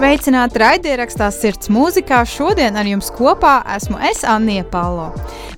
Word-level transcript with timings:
Sveicināti 0.00 0.60
raidierakstā 0.62 1.26
Sirds 1.34 1.68
mūzikā. 1.72 2.22
Šodien 2.24 2.78
ar 2.80 2.88
jums 2.88 3.10
kopā 3.12 3.58
esmu 3.74 3.98
es, 4.08 4.22
Annie 4.24 4.62
Palo. 4.64 5.10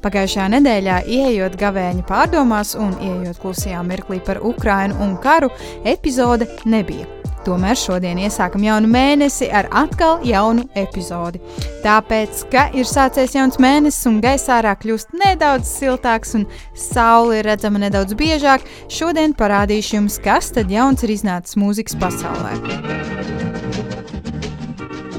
Pagājušajā 0.03 0.49
nedēļā, 0.57 0.97
ieejot 1.07 1.55
gavēņa 1.61 2.03
pārdomās 2.09 2.73
un 2.75 2.97
ieejot 2.99 3.39
klusajā 3.43 3.83
mirklī 3.87 4.19
par 4.27 4.41
Ukrainu 4.43 4.99
un 5.05 5.15
karu, 5.23 5.53
epizode 5.87 6.49
nebija. 6.67 7.07
Tomēr 7.47 7.79
šodien 7.79 8.19
iesākam 8.23 8.67
jaunu 8.67 8.91
mēnesi 8.91 9.47
ar 9.51 9.69
atkal 9.71 10.23
jaunu 10.27 10.67
epizodi. 10.79 11.39
Tāpēc, 11.87 12.43
ka 12.51 12.69
ir 12.75 12.87
sācies 12.87 13.37
jauns 13.39 13.61
mēnesis 13.63 14.11
un 14.11 14.19
gaisā 14.23 14.59
ārā 14.59 14.75
kļūst 14.83 15.15
nedaudz 15.23 15.71
siltāks 15.71 16.35
un 16.39 16.49
saule 16.75 17.39
ir 17.39 17.51
redzama 17.51 17.83
nedaudz 17.83 18.19
biežāk, 18.19 18.67
šodien 18.91 19.39
parādīšu 19.39 20.01
jums, 20.01 20.19
kas 20.23 20.51
tad 20.55 20.71
jauns 20.71 21.07
ir 21.07 21.15
iznācis 21.19 21.59
mūzikas 21.59 21.99
pasaulē. 22.03 23.02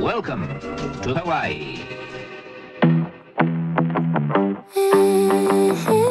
Welcome 0.03 0.59
to 0.59 1.15
Hawaii. 1.15 1.79
Mm-hmm. 4.75 6.03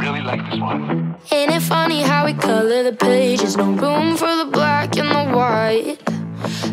Really 0.00 0.22
like 0.22 0.40
this 0.48 0.58
one. 0.58 1.14
Ain't 1.30 1.52
it 1.52 1.60
funny 1.60 2.00
how 2.00 2.24
we 2.24 2.32
color 2.32 2.84
the 2.84 2.94
pages? 2.94 3.58
No 3.58 3.72
room 3.72 4.16
for 4.16 4.34
the 4.34 4.46
black 4.50 4.96
and 4.96 5.10
the 5.10 5.26
white. 5.36 5.98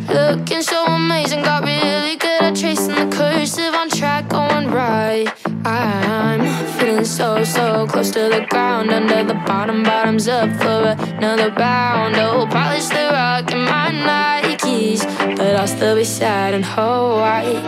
Looking 0.07 0.61
so 0.61 0.85
amazing, 0.85 1.43
got 1.43 1.65
really 1.65 2.15
good 2.15 2.43
at 2.43 2.55
tracing 2.55 2.95
the 2.95 3.13
cursive 3.13 3.73
on 3.73 3.89
track 3.89 4.29
going 4.29 4.71
right. 4.71 5.27
I'm 5.65 6.47
feeling 6.79 7.03
so, 7.03 7.43
so 7.43 7.85
close 7.85 8.11
to 8.11 8.29
the 8.29 8.45
ground, 8.49 8.91
under 8.91 9.25
the 9.25 9.33
bottom, 9.45 9.83
bottoms 9.83 10.29
up 10.29 10.49
for 10.61 10.95
another 11.17 11.51
round. 11.51 12.15
Oh, 12.15 12.47
polish 12.49 12.85
the 12.85 13.09
rock 13.11 13.51
in 13.51 13.65
my 13.65 13.91
but 14.77 15.55
I'll 15.55 15.67
still 15.67 15.95
be 15.95 16.03
sad 16.03 16.53
and 16.53 16.63
whole. 16.63 17.66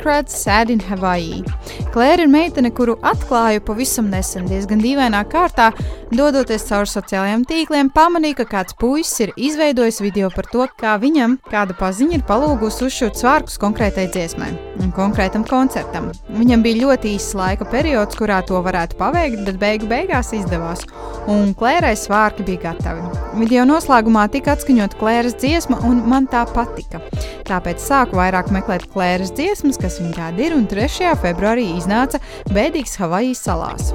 Rozinkrats 0.00 0.32
Sad 0.32 0.70
in 0.70 0.80
Hawaii. 0.80 1.44
Claire 1.92 2.22
ir 2.22 2.28
meitene, 2.28 2.70
kuru 2.72 2.94
atklāju 3.04 3.60
pavisam 3.66 4.08
nesen, 4.08 4.46
diezgan 4.48 4.80
dīvainā 4.80 5.20
kārtā, 5.28 5.70
dodoties 6.10 6.64
cauri 6.68 6.90
sociālajiem 6.90 7.44
tīkliem, 7.48 7.90
pamanīju, 7.94 8.40
ka 8.40 8.46
kāds 8.54 8.76
puisis 8.78 9.22
ir 9.24 9.32
izveidojis 9.38 10.00
video 10.02 10.30
par 10.34 10.48
to, 10.50 10.66
kā 10.80 10.96
viņam 11.00 11.36
kāda 11.50 11.76
paziņa 11.78 12.18
ir 12.18 12.24
palūgusi 12.28 12.86
uzšūt 12.88 13.20
svārkus 13.20 13.60
konkrētai 13.62 14.08
dziesmai 14.10 14.50
un 14.80 14.92
konkrētam 14.96 15.44
koncertam. 15.48 16.10
Viņam 16.34 16.64
bija 16.64 16.82
ļoti 16.84 17.14
īsts 17.16 17.36
laika 17.38 17.68
periods, 17.70 18.18
kurā 18.18 18.40
to 18.46 18.60
varētu 18.64 18.98
paveikt, 19.00 19.44
bet 19.46 19.60
beigu 19.60 19.90
beigās 19.90 20.32
izdevās, 20.36 20.84
un 21.30 21.54
Klērai 21.58 21.94
svārki 21.98 22.46
bija 22.48 22.70
gatavi. 22.70 23.04
Video 23.40 23.66
noslēgumā 23.68 24.26
tika 24.32 24.56
atskaņot 24.56 24.96
Klēras 25.00 25.36
dziesma, 25.40 25.80
un 25.86 26.02
man 26.10 26.26
tā 26.30 26.46
patika. 26.54 27.02
Tāpēc 27.48 27.82
sāku 27.82 28.18
vairāk 28.20 28.50
meklēt 28.54 28.88
Klēras 28.94 29.34
dziesmas, 29.36 29.78
kas 29.80 30.00
viņa 30.02 30.16
tāda 30.18 30.48
ir, 30.48 30.56
un 30.56 30.66
3. 30.70 31.14
februārī 31.22 31.70
iznāca 31.76 32.22
Bēdīgs 32.50 32.98
Havajijas 33.00 33.46
salās. 33.46 33.92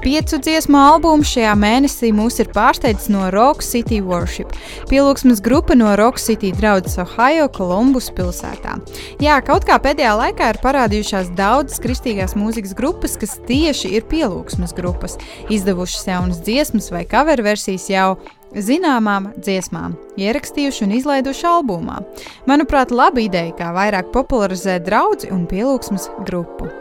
Piecu 0.00 0.38
dziesmu 0.40 0.78
albums 0.80 1.28
šajā 1.28 1.50
mēnesī 1.60 2.08
mūs 2.16 2.38
ir 2.40 2.48
pārsteidzis 2.54 3.10
no 3.12 3.26
Rock 3.34 3.60
City 3.60 3.98
Worship. 4.00 4.54
Pielūgsmes 4.88 5.42
grupa 5.44 5.76
no 5.76 5.90
Rock 6.00 6.16
City 6.16 6.54
draudzes 6.56 6.96
Ohio, 7.02 7.50
Columbus 7.52 8.08
pilsētā. 8.16 8.78
Jā, 9.20 9.36
kaut 9.44 9.66
kā 9.68 9.76
pēdējā 9.76 10.14
laikā 10.16 10.48
ir 10.54 10.60
parādījušās 10.64 11.34
daudzas 11.36 11.84
kristīgās 11.84 12.32
mūzikas 12.32 12.72
grupas, 12.78 13.18
kas 13.20 13.36
tieši 13.44 13.92
ir 13.98 14.08
pielūgsmes 14.08 14.72
grupas, 14.78 15.18
izdevušas 15.52 16.08
jaunas 16.08 16.40
dziesmas 16.48 16.88
vai 16.94 17.04
cover 17.04 17.44
versijas 17.44 17.90
jau 17.92 18.16
zināmām 18.56 19.34
dziesmām, 19.36 20.00
ierakstījuši 20.16 20.86
un 20.88 20.96
izlaiduši 20.96 21.48
albumā. 21.52 22.00
Manuprāt, 22.48 22.88
laba 22.88 23.20
ideja, 23.20 23.52
kā 23.60 23.68
vairāk 23.76 24.08
popularizēt 24.16 24.88
draugu 24.88 25.28
un 25.28 25.44
pielūgsmes 25.50 26.08
grupu. 26.24 26.72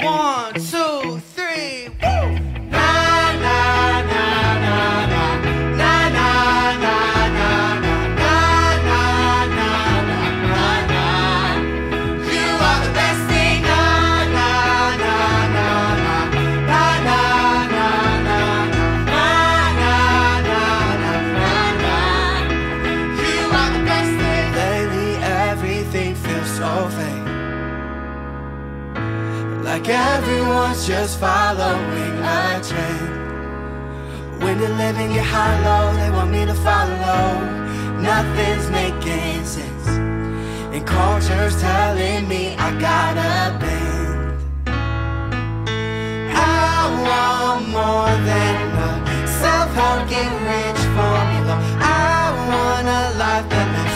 One, 0.00 0.54
two, 0.54 1.20
three, 1.34 1.88
woo! 2.02 2.47
Everyone's 30.78 30.86
just 30.86 31.18
following 31.18 32.18
a 32.22 32.60
trend. 32.62 34.42
When 34.42 34.58
the 34.58 34.68
living 34.68 35.12
get 35.12 35.24
high 35.24 35.58
low, 35.64 35.96
they 35.96 36.10
want 36.10 36.30
me 36.30 36.44
to 36.46 36.54
follow. 36.54 37.40
Nothing's 38.00 38.70
making 38.70 39.44
sense. 39.44 39.88
And 39.88 40.86
culture's 40.86 41.60
telling 41.60 42.28
me 42.28 42.54
I 42.56 42.70
gotta 42.80 43.58
bend. 43.58 44.68
I 46.36 46.90
want 47.06 47.68
more 47.68 48.14
than 48.30 48.56
a 48.78 49.26
self-help 49.26 50.08
get 50.08 50.30
rich 50.46 50.82
formula. 50.94 51.56
I 51.80 52.30
want 52.50 52.86
a 52.88 53.18
life 53.18 53.48
that 53.50 53.87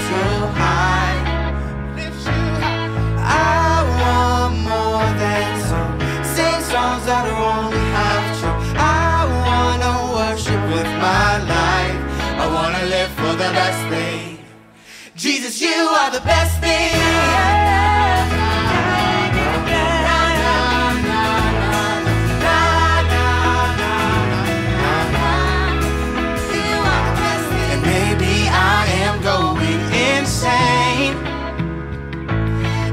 songs 7.02 7.06
that 7.06 7.26
are 7.26 7.42
only 7.58 7.78
half 7.96 8.24
true. 8.38 8.78
I 8.78 9.26
wanna 9.44 9.92
worship 10.16 10.62
with 10.74 10.90
my 11.00 11.32
life. 11.56 11.98
I 12.38 12.46
wanna 12.56 12.84
live 12.86 13.10
for 13.20 13.32
the 13.42 13.50
best 13.58 13.80
thing. 13.88 14.38
Jesus, 15.16 15.60
you 15.60 15.78
are 16.00 16.10
the 16.10 16.20
best 16.20 16.60
thing. 16.60 16.92
And 27.72 27.82
maybe 27.82 28.48
I 28.48 28.86
am 29.06 29.16
going 29.22 29.80
insane. 30.08 31.16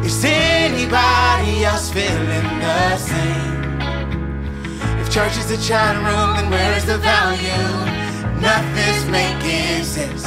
Is 0.03 0.23
anybody 0.23 1.65
else 1.65 1.89
feeling 1.89 2.58
church 5.19 5.37
is 5.37 5.47
the 5.47 5.57
chat 5.57 5.95
room, 5.97 6.29
then 6.37 6.49
where's 6.49 6.85
the 6.85 6.97
value? 6.97 7.65
Nothing's 8.39 9.05
making 9.11 9.83
sense. 9.83 10.23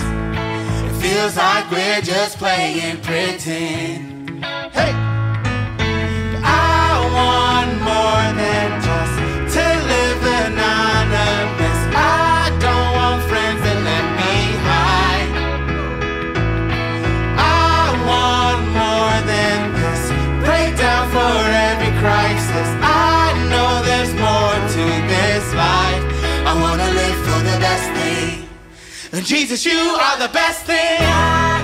It 0.86 0.94
feels 1.00 1.34
like 1.34 1.70
we're 1.70 2.02
just 2.02 2.36
playing 2.36 3.00
pretend. 3.00 4.44
Hey! 4.76 4.92
I 6.44 6.90
want 7.16 7.72
more 7.90 8.26
than 8.40 8.68
just 8.86 9.16
to 9.56 9.64
live 9.92 10.22
anonymous. 10.44 11.80
I 11.96 12.52
don't 12.64 12.90
want 12.98 13.20
friends 13.30 13.60
that 13.64 13.78
let 13.90 14.06
me 14.20 14.34
hide. 14.68 15.32
I 17.40 17.82
want 18.10 18.60
more 18.80 19.18
than 19.32 19.58
this. 19.78 20.02
Breakdown 20.44 21.04
for 21.14 21.36
every 21.70 21.92
crisis. 21.98 22.41
Jesus, 29.20 29.66
you 29.66 29.72
are 29.72 30.18
the 30.18 30.32
best 30.32 30.64
thing. 30.64 31.02
You 31.02 31.61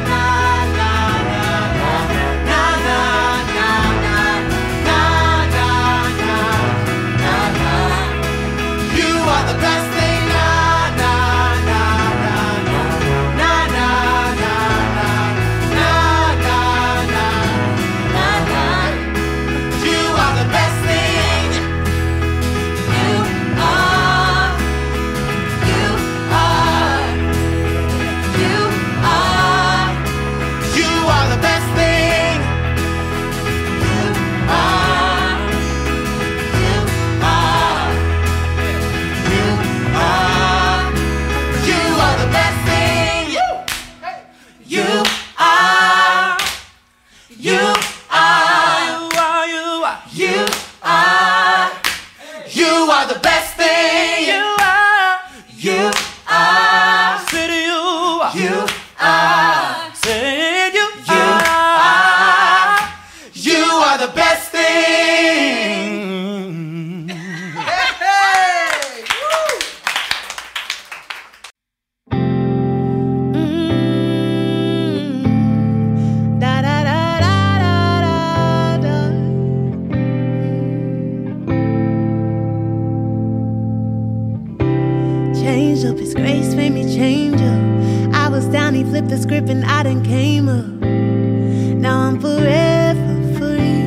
flipped 88.99 89.11
the 89.11 89.19
script 89.19 89.49
and 89.49 89.65
I 89.65 89.85
done 89.85 90.03
came 90.03 90.49
up. 90.49 90.67
Now 90.67 92.01
I'm 92.01 92.21
forever 92.21 93.39
free. 93.39 93.85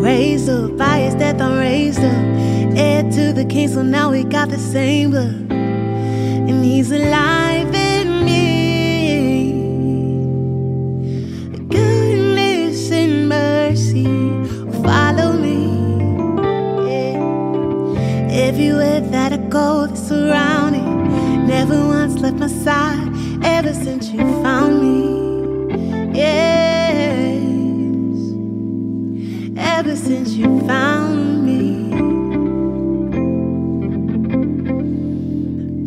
Raised 0.00 0.48
up 0.48 0.76
by 0.76 1.00
his 1.00 1.16
death, 1.16 1.40
I'm 1.40 1.58
raised 1.58 2.04
up. 2.04 2.76
Heir 2.76 3.02
to 3.02 3.32
the 3.32 3.44
king, 3.44 3.66
so 3.66 3.82
now 3.82 4.12
we 4.12 4.22
got 4.22 4.48
the 4.50 4.58
same 4.58 5.10
blood 5.10 5.50
and 5.50 6.64
he's 6.64 6.92
alive 6.92 7.74
in 7.74 8.24
me. 8.24 9.54
Goodness 11.68 12.92
and 12.92 13.28
mercy 13.28 14.06
will 14.06 14.84
follow 14.84 15.32
me. 15.32 15.58
Yeah. 16.88 17.18
Everywhere 18.46 19.00
that 19.00 19.32
I 19.32 19.38
go, 19.38 19.88
they're 19.88 19.96
surrounding. 19.96 20.67
Never 21.68 21.86
once 21.86 22.18
left 22.20 22.38
my 22.38 22.46
side 22.46 23.12
ever 23.44 23.74
since 23.74 24.08
you 24.08 24.20
found 24.42 24.80
me. 24.80 26.16
Yes. 26.16 27.42
Ever 29.54 29.94
since 29.94 30.30
you 30.30 30.46
found 30.66 31.44
me. 31.44 31.90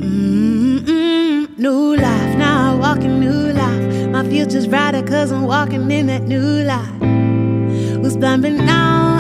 Mm-mm, 0.06 1.58
new 1.58 1.96
life, 1.96 2.38
now 2.38 2.74
I 2.74 2.76
walk 2.76 3.00
in 3.00 3.20
new 3.20 3.52
life. 3.54 4.10
My 4.10 4.24
future's 4.30 4.68
brighter 4.68 5.02
cause 5.02 5.32
I'm 5.32 5.48
walking 5.48 5.90
in 5.90 6.06
that 6.06 6.28
new 6.28 6.62
life. 6.62 7.02
Was 8.04 8.16
blind 8.18 8.44
but 8.44 8.52
now 8.52 9.11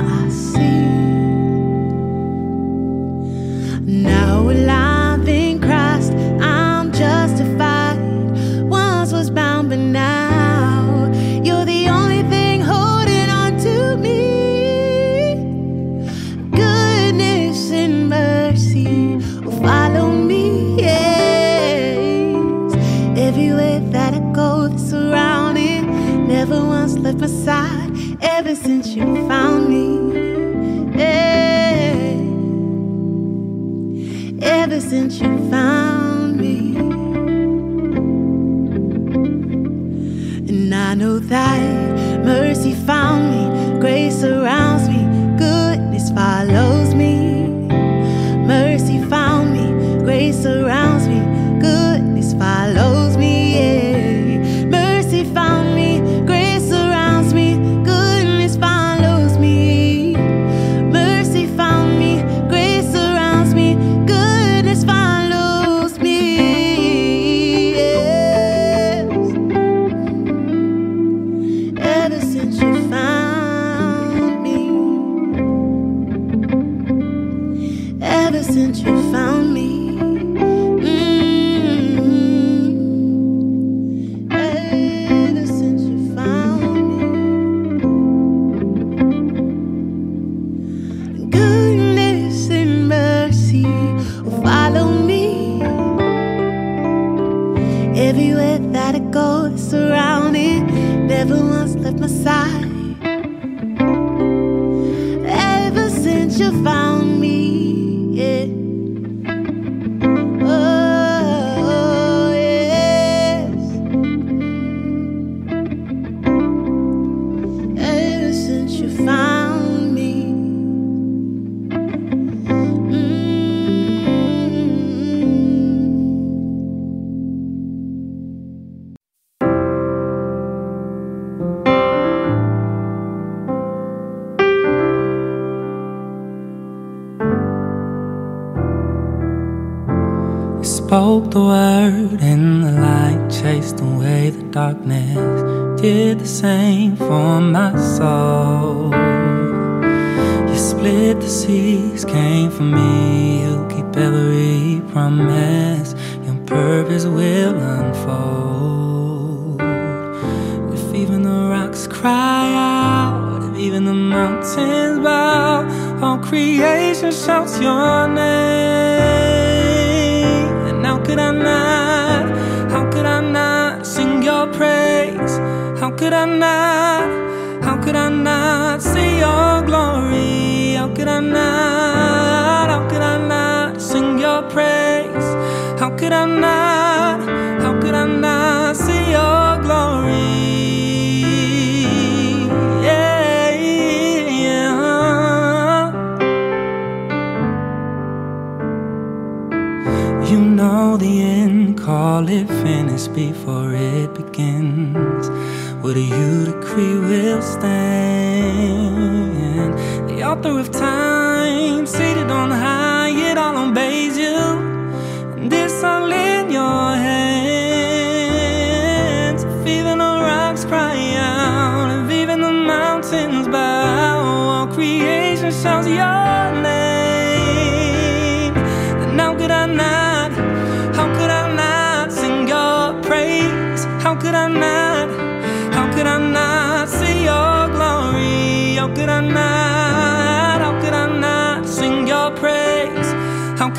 Through 210.41 210.57
of 210.57 210.71
time. 210.71 211.00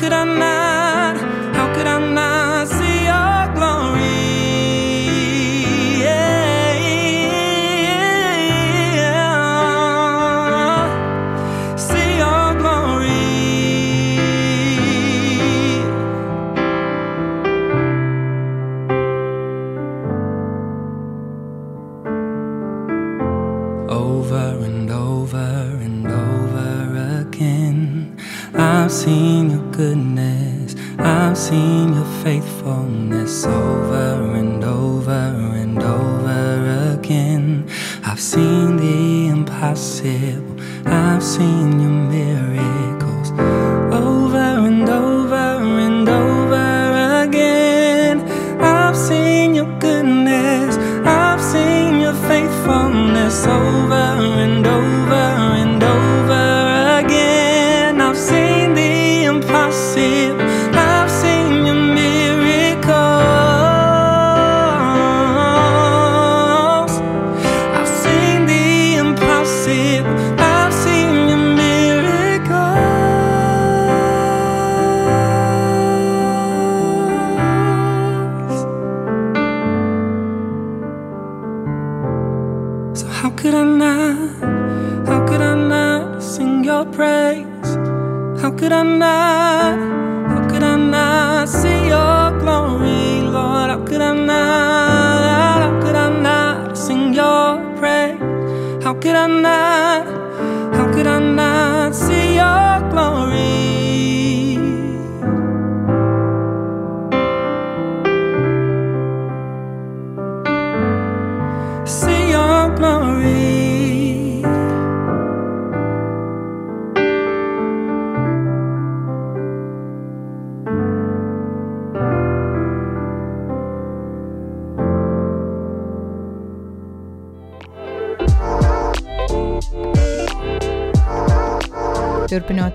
could 0.03 0.11
I 0.11 0.25
not? 0.25 0.62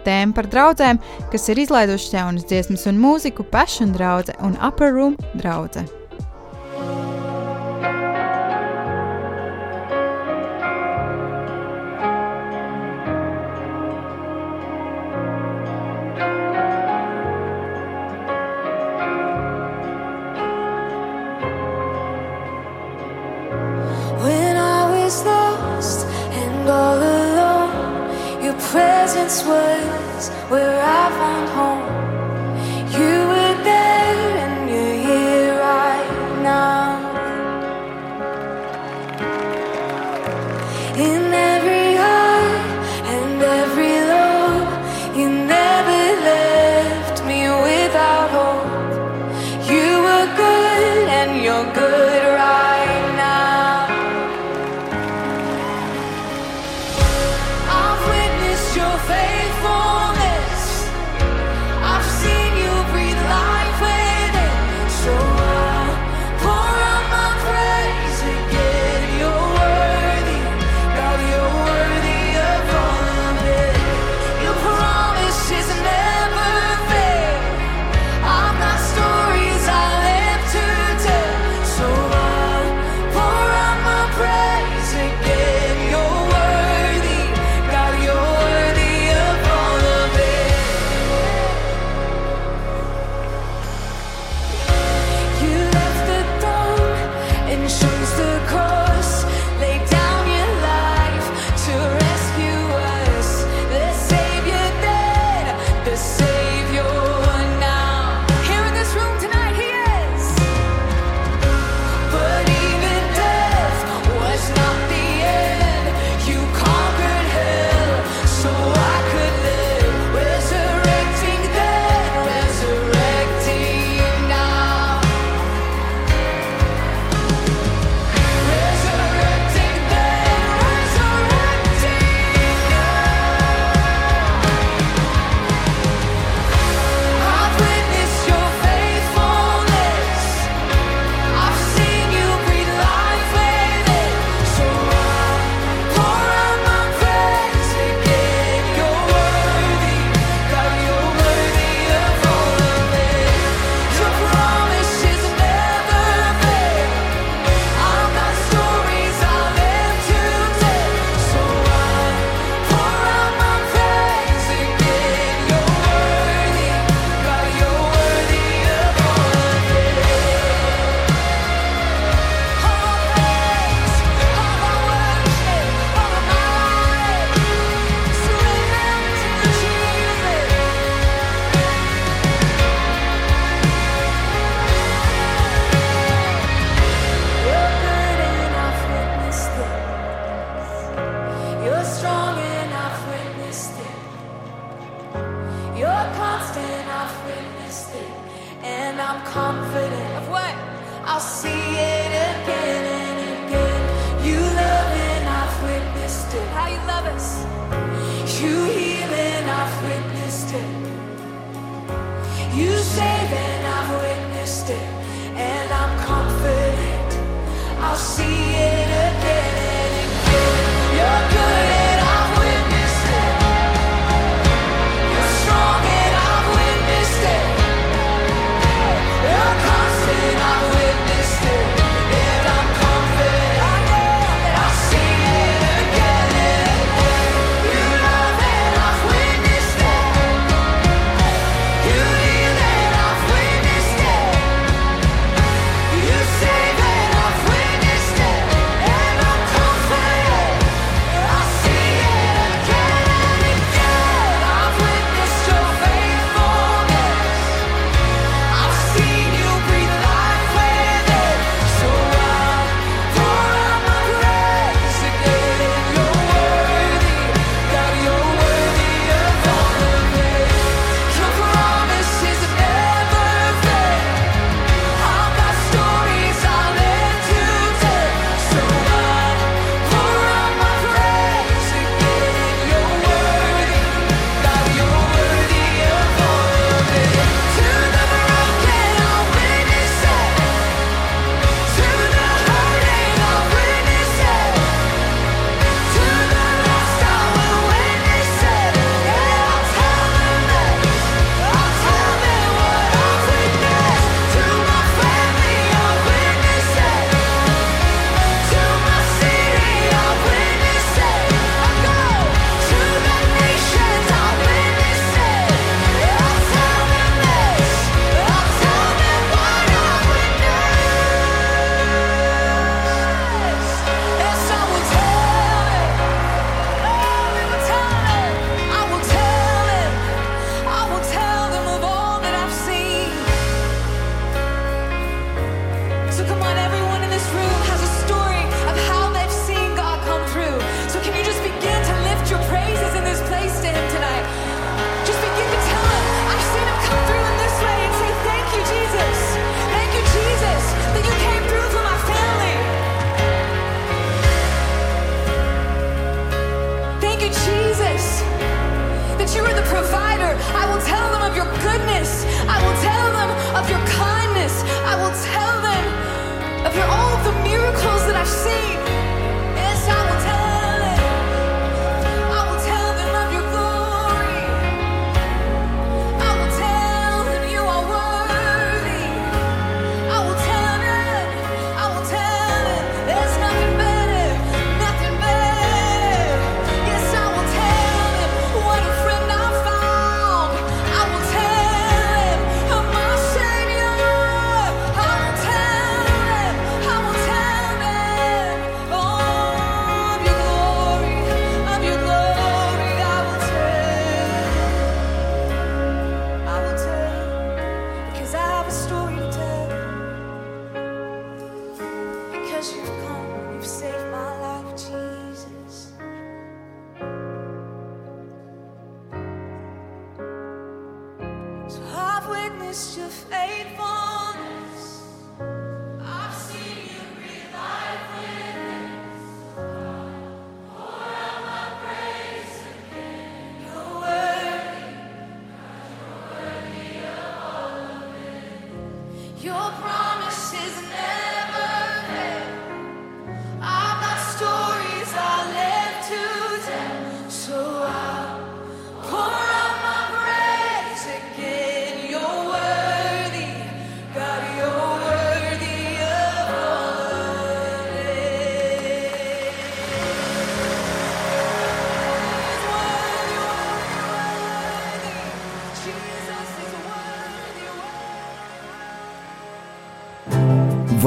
tēma 0.08 0.36
par 0.36 0.48
draugiem, 0.48 1.02
kas 1.32 1.48
ir 1.52 1.62
izlaidušas 1.66 2.16
jaunas 2.16 2.48
dziesmas 2.48 2.88
un 2.88 3.00
mūziku 3.04 3.46
Passion 3.52 3.94
draudzē 3.94 4.40
un 4.42 4.56
Upper 4.58 4.92
Room 4.96 5.20
draudzē. 5.36 5.97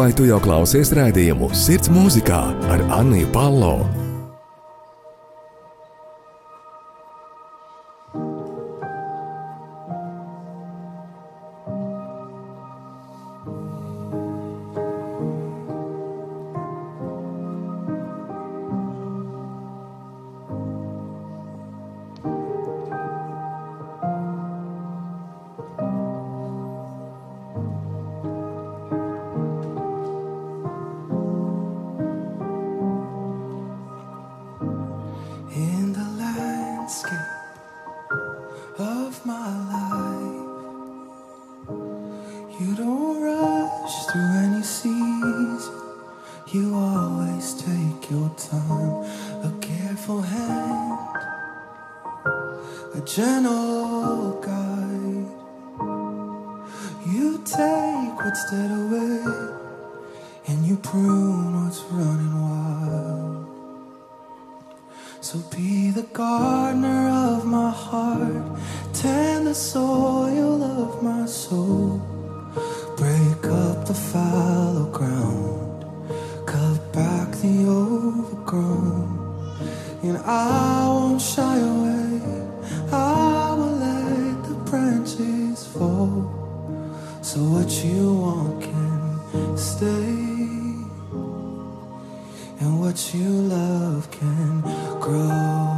vai 0.02 0.10
tu 0.18 0.26
jau 0.26 0.40
klausies 0.42 0.90
raidījumu 0.98 1.52
Sirds 1.54 1.92
mūzikā 1.94 2.42
ar 2.74 2.86
Anniju 2.98 3.30
Palo? 3.36 3.76
and 92.62 92.80
what 92.80 93.14
you 93.14 93.28
love 93.28 94.12
can 94.12 94.62
grow. 95.00 95.71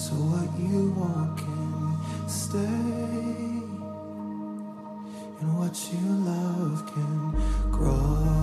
So 0.00 0.14
what 0.14 0.48
you 0.58 0.92
want 0.96 1.36
can 1.36 2.26
stay, 2.26 2.58
and 5.40 5.58
what 5.58 5.76
you 5.92 6.00
love 6.24 6.86
can 6.94 7.70
grow. 7.70 8.39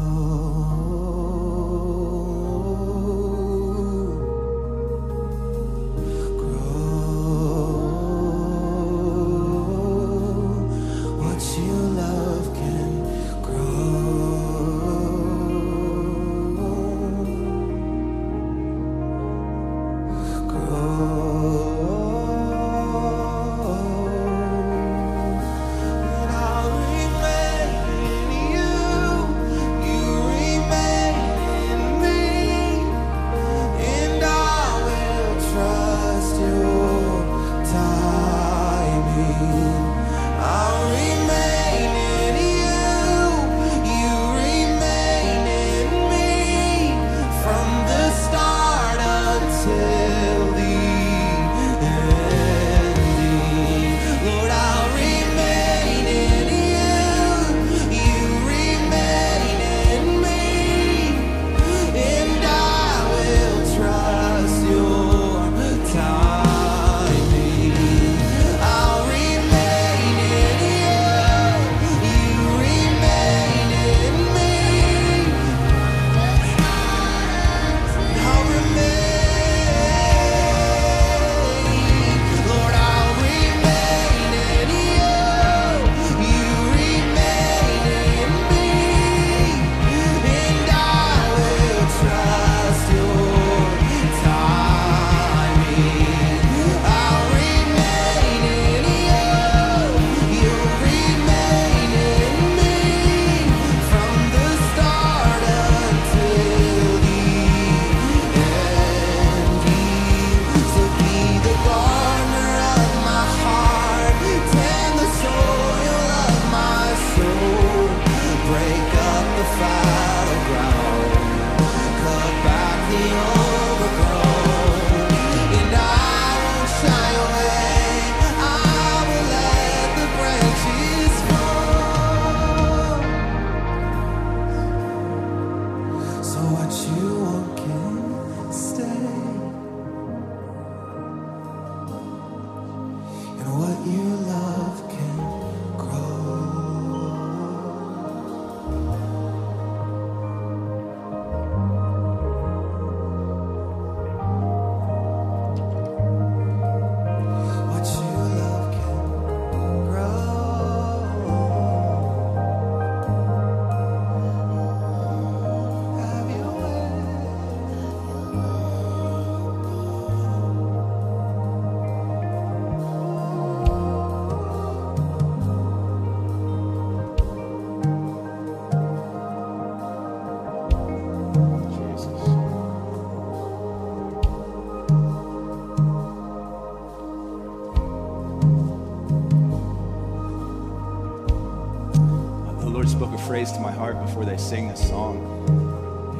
Before 194.17 194.33
they 194.33 194.41
sing 194.41 194.67
this 194.67 194.89
song. 194.89 195.17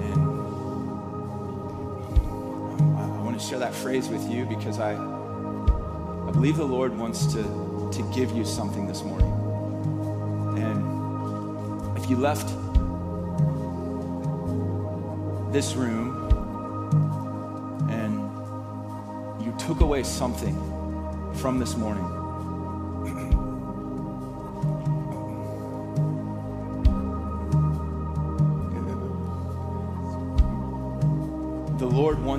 And 0.04 0.20
I, 2.96 3.02
I 3.02 3.22
want 3.24 3.40
to 3.40 3.44
share 3.44 3.58
that 3.58 3.74
phrase 3.74 4.08
with 4.08 4.30
you 4.30 4.46
because 4.46 4.80
I, 4.80 4.92
I 4.92 6.32
believe 6.32 6.58
the 6.58 6.64
Lord 6.64 6.96
wants 6.96 7.26
to, 7.34 7.42
to 7.92 8.12
give 8.14 8.34
you 8.34 8.46
something 8.46 8.86
this 8.86 9.02
morning. 9.02 9.34
And 10.60 11.98
if 11.98 12.08
you 12.08 12.18
left 12.18 12.50
this 15.52 15.74
room 15.74 16.30
and 17.90 18.30
you 19.44 19.56
took 19.58 19.82
away 19.82 20.04
something 20.04 20.56
from 21.34 21.58
this 21.58 21.76
morning. 21.76 22.17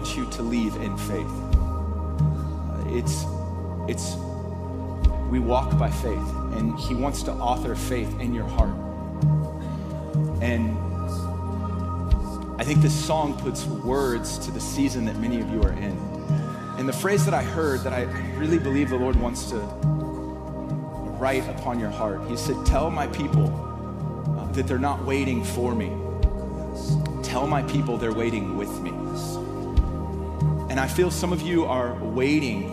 You 0.06 0.26
to 0.30 0.42
leave 0.42 0.76
in 0.76 0.96
faith. 0.96 1.26
Uh, 1.26 2.84
It's, 2.86 3.24
it's, 3.88 4.14
we 5.28 5.40
walk 5.40 5.76
by 5.76 5.90
faith, 5.90 6.28
and 6.54 6.78
He 6.78 6.94
wants 6.94 7.24
to 7.24 7.32
author 7.32 7.74
faith 7.74 8.20
in 8.20 8.32
your 8.32 8.46
heart. 8.46 8.74
And 10.40 10.78
I 12.60 12.64
think 12.64 12.80
this 12.80 12.94
song 12.94 13.36
puts 13.38 13.66
words 13.66 14.38
to 14.46 14.52
the 14.52 14.60
season 14.60 15.04
that 15.06 15.16
many 15.16 15.40
of 15.40 15.50
you 15.50 15.62
are 15.62 15.72
in. 15.72 15.98
And 16.78 16.88
the 16.88 16.92
phrase 16.92 17.24
that 17.24 17.34
I 17.34 17.42
heard 17.42 17.80
that 17.80 17.92
I 17.92 18.02
really 18.36 18.58
believe 18.58 18.90
the 18.90 18.96
Lord 18.96 19.16
wants 19.16 19.50
to 19.50 19.58
write 21.18 21.46
upon 21.48 21.80
your 21.80 21.90
heart, 21.90 22.20
He 22.28 22.36
said, 22.36 22.64
Tell 22.64 22.88
my 22.88 23.08
people 23.08 23.48
uh, 24.38 24.52
that 24.52 24.68
they're 24.68 24.78
not 24.78 25.04
waiting 25.04 25.42
for 25.42 25.74
me. 25.74 25.92
Tell 27.24 27.48
my 27.48 27.62
people 27.64 27.96
they're 27.98 28.12
waiting 28.12 28.56
with 28.56 28.80
me. 28.80 28.92
And 30.78 30.84
I 30.84 30.94
feel 30.94 31.10
some 31.10 31.32
of 31.32 31.42
you 31.42 31.64
are 31.64 31.92
waiting. 32.04 32.68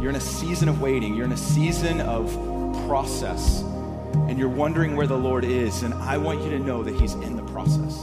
You're 0.00 0.08
in 0.08 0.16
a 0.16 0.20
season 0.20 0.66
of 0.66 0.80
waiting, 0.80 1.14
you're 1.14 1.26
in 1.26 1.32
a 1.32 1.36
season 1.36 2.00
of 2.00 2.32
process. 2.86 3.60
and 4.14 4.38
you're 4.38 4.48
wondering 4.48 4.96
where 4.96 5.06
the 5.06 5.18
Lord 5.18 5.44
is, 5.44 5.82
and 5.82 5.92
I 5.92 6.16
want 6.16 6.40
you 6.40 6.48
to 6.52 6.58
know 6.58 6.82
that 6.82 6.94
He's 6.98 7.12
in 7.12 7.36
the 7.36 7.42
process, 7.52 8.02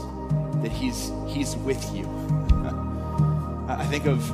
that 0.62 0.70
He's 0.70 1.10
He's 1.26 1.56
with 1.56 1.92
you. 1.92 2.04
I 3.68 3.84
think 3.86 4.06
of 4.06 4.30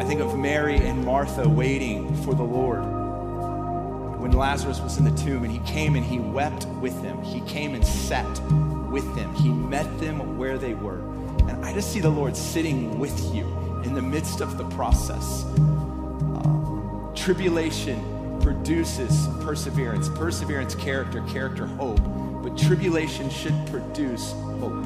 I 0.00 0.04
think 0.04 0.22
of 0.22 0.38
Mary 0.38 0.76
and 0.78 1.04
Martha 1.04 1.46
waiting 1.46 2.16
for 2.24 2.32
the 2.32 2.42
Lord 2.42 2.84
when 4.18 4.32
Lazarus 4.32 4.80
was 4.80 4.96
in 4.96 5.04
the 5.04 5.14
tomb 5.24 5.44
and 5.44 5.52
he 5.52 5.58
came 5.70 5.94
and 5.94 6.06
he 6.06 6.20
wept 6.20 6.64
with 6.80 7.02
them. 7.02 7.22
He 7.22 7.42
came 7.42 7.74
and 7.74 7.86
sat 7.86 8.26
with 8.90 9.14
them. 9.14 9.34
He 9.34 9.50
met 9.50 10.00
them 10.00 10.38
where 10.38 10.56
they 10.56 10.72
were. 10.72 11.00
And 11.50 11.62
I 11.66 11.74
just 11.74 11.92
see 11.92 12.00
the 12.00 12.08
Lord 12.08 12.34
sitting 12.34 12.98
with 12.98 13.34
you 13.34 13.55
in 13.86 13.94
the 13.94 14.02
midst 14.02 14.40
of 14.40 14.58
the 14.58 14.64
process. 14.70 15.44
Uh, 16.34 17.14
tribulation 17.14 18.38
produces 18.40 19.28
perseverance, 19.40 20.08
perseverance, 20.08 20.74
character, 20.74 21.22
character, 21.28 21.66
hope. 21.66 22.00
But 22.42 22.58
tribulation 22.58 23.30
should 23.30 23.54
produce 23.66 24.32
hope. 24.60 24.84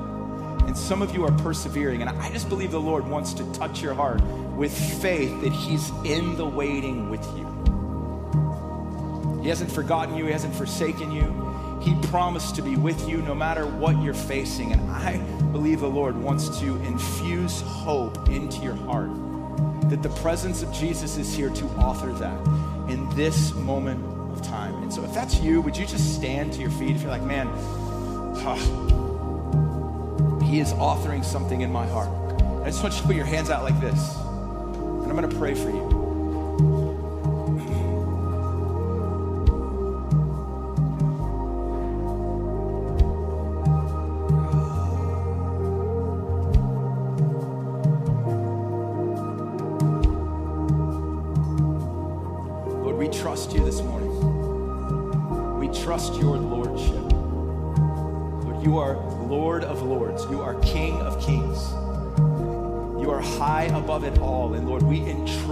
And 0.67 0.77
some 0.77 1.03
of 1.03 1.15
you 1.15 1.25
are 1.25 1.33
persevering, 1.39 2.03
and 2.03 2.11
I 2.11 2.31
just 2.31 2.49
believe 2.49 2.71
the 2.71 2.81
Lord 2.81 3.09
wants 3.09 3.33
to 3.35 3.53
touch 3.55 3.83
your 3.83 3.95
heart 3.95 4.23
with 4.55 4.73
faith 5.03 5.41
that 5.41 5.53
He's 5.53 5.91
in 6.05 6.37
the 6.37 6.47
waiting 6.47 7.11
with 7.11 7.25
you. 7.37 7.47
He 9.43 9.49
hasn't 9.49 9.73
forgotten 9.73 10.17
you, 10.17 10.27
He 10.27 10.33
hasn't 10.33 10.55
forsaken 10.55 11.11
you. 11.11 11.49
He 11.81 11.95
promised 12.09 12.57
to 12.57 12.63
be 12.63 12.77
with 12.77 13.09
you 13.09 13.23
no 13.23 13.35
matter 13.35 13.67
what 13.67 14.01
you're 14.03 14.13
facing. 14.13 14.73
And 14.73 14.91
I 14.91 15.17
believe 15.53 15.81
the 15.81 15.89
Lord 15.89 16.17
wants 16.17 16.61
to 16.61 16.77
infuse 16.83 17.61
hope 17.61 18.29
into 18.29 18.61
your 18.63 18.75
heart. 18.75 19.11
That 19.91 20.03
the 20.03 20.09
presence 20.21 20.63
of 20.63 20.73
Jesus 20.73 21.17
is 21.17 21.35
here 21.35 21.51
to 21.51 21.65
author 21.79 22.13
that 22.13 22.47
in 22.89 23.09
this 23.17 23.53
moment 23.55 24.05
of 24.33 24.43
time. 24.43 24.75
And 24.83 24.93
so, 24.93 25.03
if 25.05 25.13
that's 25.13 25.41
you, 25.41 25.61
would 25.61 25.77
you 25.77 25.87
just 25.87 26.15
stand 26.15 26.53
to 26.55 26.61
your 26.61 26.71
feet 26.71 26.95
if 26.95 27.03
you're 27.03 27.11
like, 27.11 27.23
man, 27.23 27.49
ah, 28.43 28.57
He 30.45 30.61
is 30.61 30.73
authoring 30.75 31.25
something 31.25 31.63
in 31.63 31.73
my 31.73 31.87
heart? 31.87 32.09
I 32.63 32.67
just 32.67 32.83
want 32.83 32.95
you 32.95 33.01
to 33.01 33.07
put 33.07 33.17
your 33.17 33.27
hands 33.27 33.51
out 33.51 33.65
like 33.65 33.81
this. 33.81 34.17
And 34.17 35.11
I'm 35.11 35.17
going 35.17 35.29
to 35.29 35.37
pray 35.37 35.55
for 35.55 35.71
you. 35.71 35.90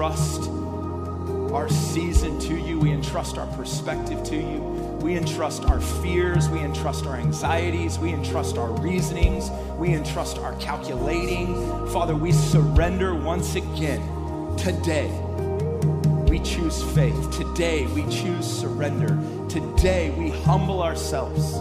Entrust 0.08 0.48
our 1.52 1.68
season 1.68 2.40
to 2.40 2.54
you. 2.54 2.78
We 2.78 2.92
entrust 2.92 3.36
our 3.36 3.46
perspective 3.48 4.24
to 4.24 4.36
you. 4.36 4.60
We 5.02 5.18
entrust 5.18 5.64
our 5.64 5.82
fears. 5.82 6.48
We 6.48 6.60
entrust 6.60 7.04
our 7.04 7.16
anxieties. 7.16 7.98
We 7.98 8.14
entrust 8.14 8.56
our 8.56 8.70
reasonings. 8.80 9.50
We 9.76 9.92
entrust 9.92 10.38
our 10.38 10.54
calculating. 10.56 11.54
Father, 11.88 12.16
we 12.16 12.32
surrender 12.32 13.14
once 13.14 13.54
again 13.54 14.00
today. 14.56 15.10
We 16.26 16.40
choose 16.40 16.82
faith. 16.94 17.30
Today, 17.30 17.86
we 17.88 18.02
choose 18.04 18.46
surrender. 18.46 19.18
Today, 19.50 20.08
we 20.10 20.30
humble 20.30 20.82
ourselves 20.82 21.58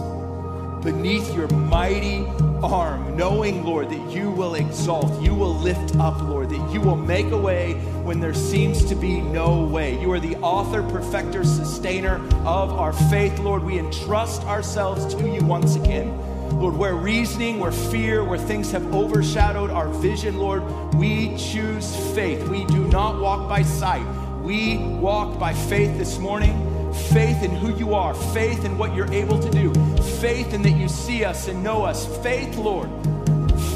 beneath 0.82 1.34
your 1.34 1.48
mighty 1.48 2.24
arm, 2.62 3.16
knowing, 3.16 3.64
Lord, 3.64 3.90
that 3.90 4.10
you 4.10 4.30
will 4.30 4.54
exalt, 4.54 5.20
you 5.22 5.34
will 5.34 5.54
lift 5.54 5.96
up, 5.96 6.20
Lord, 6.22 6.50
that 6.50 6.72
you 6.72 6.80
will 6.80 6.96
make 6.96 7.26
a 7.26 7.36
way 7.36 7.74
when 8.08 8.20
there 8.20 8.32
seems 8.32 8.86
to 8.86 8.94
be 8.94 9.20
no 9.20 9.64
way. 9.64 10.00
You 10.00 10.10
are 10.12 10.18
the 10.18 10.34
author, 10.36 10.82
perfecter, 10.82 11.44
sustainer 11.44 12.14
of 12.46 12.72
our 12.72 12.94
faith, 12.94 13.38
Lord. 13.38 13.62
We 13.62 13.78
entrust 13.78 14.44
ourselves 14.44 15.14
to 15.14 15.28
you 15.28 15.44
once 15.44 15.76
again. 15.76 16.16
Lord, 16.58 16.74
where 16.74 16.94
reasoning, 16.94 17.58
where 17.58 17.70
fear, 17.70 18.24
where 18.24 18.38
things 18.38 18.70
have 18.70 18.94
overshadowed 18.94 19.68
our 19.68 19.88
vision, 19.88 20.38
Lord, 20.38 20.62
we 20.94 21.36
choose 21.36 21.94
faith. 22.14 22.48
We 22.48 22.64
do 22.64 22.88
not 22.88 23.20
walk 23.20 23.46
by 23.46 23.60
sight. 23.60 24.06
We 24.40 24.78
walk 24.78 25.38
by 25.38 25.52
faith 25.52 25.98
this 25.98 26.18
morning 26.18 26.64
faith 27.12 27.42
in 27.42 27.50
who 27.50 27.76
you 27.76 27.94
are, 27.94 28.14
faith 28.14 28.64
in 28.64 28.78
what 28.78 28.94
you're 28.94 29.12
able 29.12 29.38
to 29.38 29.50
do, 29.50 29.70
faith 30.18 30.54
in 30.54 30.62
that 30.62 30.78
you 30.78 30.88
see 30.88 31.26
us 31.26 31.46
and 31.46 31.62
know 31.62 31.84
us, 31.84 32.06
faith, 32.22 32.56
Lord, 32.56 32.88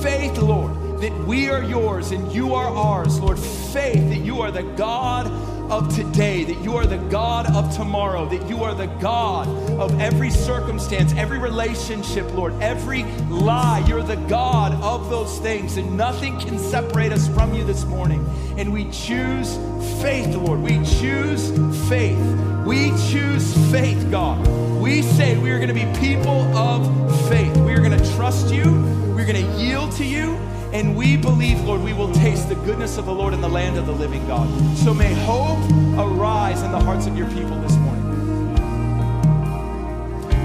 faith, 0.00 0.38
Lord, 0.38 0.81
that 1.02 1.26
we 1.26 1.50
are 1.50 1.64
yours 1.64 2.12
and 2.12 2.32
you 2.32 2.54
are 2.54 2.68
ours, 2.68 3.18
Lord, 3.18 3.36
faith 3.36 4.08
that 4.10 4.18
you 4.18 4.40
are 4.40 4.52
the 4.52 4.62
God 4.62 5.26
of 5.68 5.92
today, 5.96 6.44
that 6.44 6.62
you 6.62 6.76
are 6.76 6.86
the 6.86 6.98
God 7.08 7.46
of 7.56 7.74
tomorrow, 7.74 8.24
that 8.28 8.48
you 8.48 8.62
are 8.62 8.72
the 8.72 8.86
God 8.86 9.48
of 9.80 10.00
every 10.00 10.30
circumstance, 10.30 11.12
every 11.14 11.38
relationship, 11.38 12.32
Lord, 12.34 12.54
every 12.62 13.02
lie. 13.28 13.84
You're 13.88 14.04
the 14.04 14.14
God 14.14 14.74
of 14.74 15.10
those 15.10 15.40
things, 15.40 15.76
and 15.76 15.96
nothing 15.96 16.38
can 16.38 16.56
separate 16.56 17.10
us 17.10 17.26
from 17.26 17.52
you 17.52 17.64
this 17.64 17.84
morning. 17.84 18.24
And 18.56 18.72
we 18.72 18.84
choose 18.92 19.56
faith, 20.00 20.32
Lord. 20.36 20.60
We 20.60 20.76
choose 20.84 21.50
faith. 21.88 22.20
We 22.64 22.90
choose 23.10 23.52
faith, 23.72 24.08
God. 24.08 24.46
We 24.80 25.02
say 25.02 25.36
we 25.36 25.50
are 25.50 25.58
going 25.58 25.66
to 25.66 25.74
be 25.74 25.98
people 25.98 26.42
of 26.56 27.28
faith. 27.28 27.56
We 27.56 27.72
are 27.72 27.80
going 27.80 27.98
to 27.98 28.14
trust 28.14 28.54
you. 28.54 28.70
We're 29.16 29.26
going 29.26 29.44
to 29.44 29.60
yield 29.60 29.90
to 29.92 30.04
you. 30.04 30.38
And 30.72 30.96
we 30.96 31.18
believe, 31.18 31.60
Lord, 31.64 31.82
we 31.82 31.92
will 31.92 32.10
taste 32.12 32.48
the 32.48 32.54
goodness 32.54 32.96
of 32.96 33.04
the 33.04 33.12
Lord 33.12 33.34
in 33.34 33.42
the 33.42 33.48
land 33.48 33.76
of 33.76 33.84
the 33.86 33.92
living 33.92 34.26
God. 34.26 34.48
So 34.78 34.94
may 34.94 35.12
hope 35.12 35.58
arise 35.98 36.62
in 36.62 36.72
the 36.72 36.80
hearts 36.80 37.06
of 37.06 37.16
your 37.16 37.28
people 37.28 37.58
this 37.60 37.76
morning. 37.76 38.02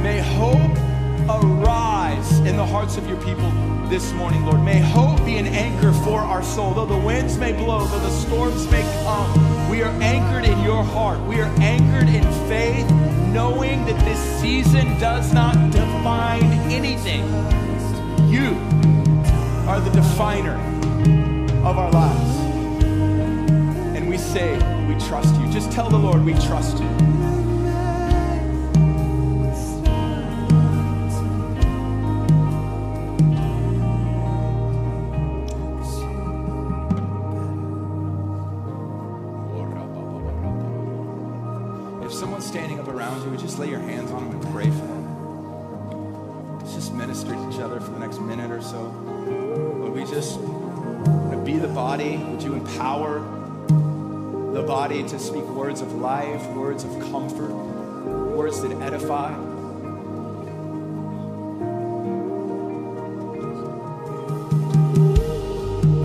May 0.03 0.19
hope 0.19 0.77
arise 1.29 2.39
in 2.39 2.57
the 2.57 2.65
hearts 2.65 2.97
of 2.97 3.07
your 3.07 3.17
people 3.21 3.49
this 3.87 4.11
morning, 4.13 4.45
Lord. 4.45 4.61
May 4.63 4.79
hope 4.79 5.25
be 5.25 5.37
an 5.37 5.47
anchor 5.47 5.93
for 6.03 6.19
our 6.19 6.43
soul. 6.43 6.73
Though 6.73 6.85
the 6.85 6.97
winds 6.97 7.37
may 7.37 7.53
blow, 7.53 7.85
though 7.85 7.99
the 7.99 8.09
storms 8.09 8.69
may 8.69 8.83
come, 9.03 9.69
we 9.69 9.81
are 9.81 9.91
anchored 10.01 10.43
in 10.43 10.61
your 10.61 10.83
heart. 10.83 11.21
We 11.21 11.39
are 11.39 11.51
anchored 11.59 12.09
in 12.09 12.23
faith, 12.49 12.89
knowing 13.31 13.85
that 13.85 13.99
this 14.03 14.19
season 14.41 14.99
does 14.99 15.33
not 15.33 15.71
define 15.71 16.43
anything. 16.69 17.23
You 18.29 18.66
are 19.67 19.81
the 19.81 19.89
definer 19.89 20.55
of 21.67 21.77
our 21.77 21.91
lives. 21.91 22.39
And 23.97 24.07
we 24.07 24.17
say, 24.17 24.53
we 24.87 24.95
trust 25.07 25.35
you. 25.41 25.51
Just 25.51 25.73
tell 25.73 25.89
the 25.89 25.97
Lord, 25.97 26.23
we 26.23 26.31
trust 26.35 26.77
you. 26.79 26.87
If 42.05 42.13
someone's 42.13 42.45
standing 42.45 42.79
up 42.79 42.87
around 42.87 43.29
you, 43.29 43.37
just 43.37 43.59
lay 43.59 43.69
your 43.69 43.79
hands 43.79 44.06
empower 52.77 53.21
the 54.53 54.61
body 54.61 55.01
to 55.01 55.17
speak 55.17 55.43
words 55.45 55.81
of 55.81 55.93
life, 55.93 56.45
words 56.49 56.83
of 56.83 56.91
comfort, 57.09 57.51
words 58.35 58.61
that 58.61 58.71
edify? 58.83 59.35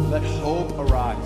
Let 0.09 0.23
hope 0.41 0.73
arise. 0.79 1.17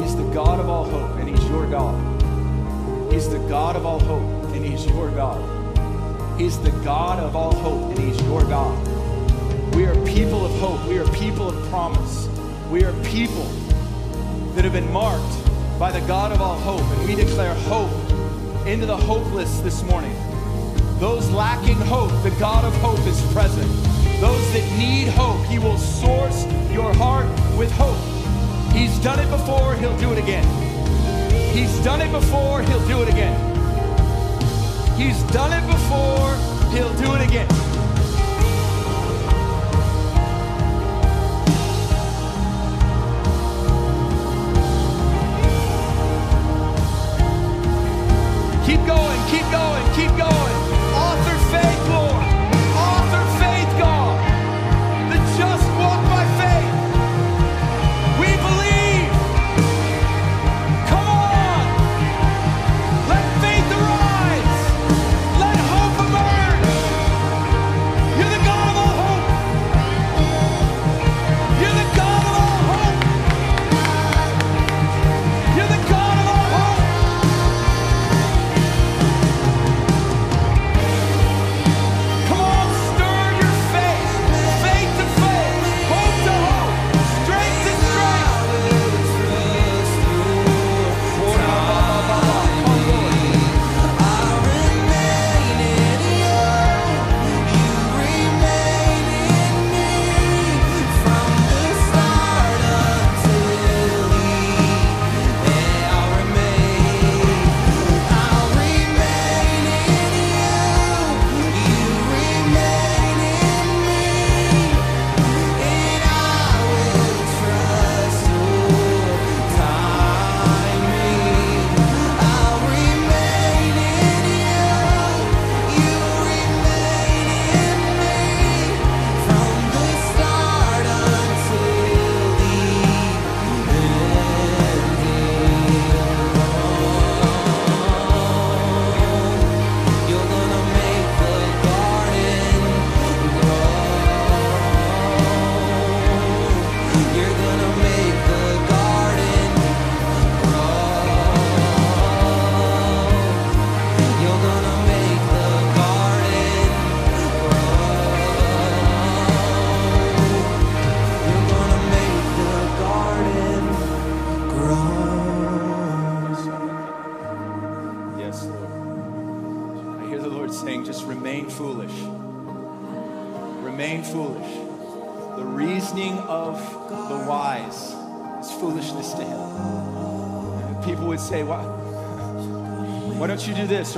He's 0.00 0.14
the 0.14 0.30
God 0.32 0.60
of 0.60 0.68
all 0.68 0.84
hope, 0.84 1.18
and 1.18 1.28
He's 1.28 1.48
your 1.48 1.66
God. 1.66 3.12
He's 3.12 3.28
the 3.28 3.40
God 3.48 3.74
of 3.74 3.84
all 3.84 3.98
hope, 3.98 4.54
and 4.54 4.64
He's 4.64 4.86
your 4.86 5.10
God. 5.10 6.38
He's 6.38 6.60
the 6.60 6.70
God 6.84 7.18
of 7.18 7.34
all 7.34 7.52
hope, 7.52 7.90
and 7.90 7.98
He's 7.98 8.22
your 8.26 8.44
God. 8.44 9.74
We 9.74 9.86
are 9.86 10.06
people 10.06 10.46
of 10.46 10.52
hope. 10.60 10.86
We 10.86 10.98
are 10.98 11.12
people 11.14 11.48
of 11.48 11.68
promise. 11.68 12.25
We 12.76 12.84
are 12.84 12.92
people 13.04 13.44
that 14.54 14.62
have 14.64 14.74
been 14.74 14.92
marked 14.92 15.78
by 15.78 15.90
the 15.90 16.06
God 16.06 16.30
of 16.30 16.42
all 16.42 16.58
hope, 16.58 16.82
and 16.82 17.08
we 17.08 17.14
declare 17.14 17.54
hope 17.54 17.90
into 18.66 18.84
the 18.84 18.94
hopeless 18.94 19.60
this 19.60 19.82
morning. 19.84 20.14
Those 20.98 21.30
lacking 21.30 21.76
hope, 21.76 22.10
the 22.22 22.36
God 22.38 22.66
of 22.66 22.76
hope 22.82 22.98
is 23.06 23.18
present. 23.32 23.66
Those 24.20 24.52
that 24.52 24.78
need 24.78 25.08
hope, 25.08 25.42
He 25.46 25.58
will 25.58 25.78
source 25.78 26.44
your 26.70 26.92
heart 26.92 27.24
with 27.56 27.72
hope. 27.72 27.96
He's 28.74 28.98
done 28.98 29.20
it 29.20 29.30
before, 29.30 29.74
He'll 29.76 29.96
do 29.96 30.12
it 30.12 30.18
again. 30.18 30.44
He's 31.54 31.82
done 31.82 32.02
it 32.02 32.12
before, 32.12 32.60
He'll 32.60 32.86
do 32.86 33.00
it 33.00 33.08
again. 33.08 33.40
He's 34.98 35.22
done 35.32 35.54
it 35.54 35.66
before, 35.66 36.36
He'll 36.76 36.92
do 36.98 37.14
it 37.14 37.26
again. 37.26 37.65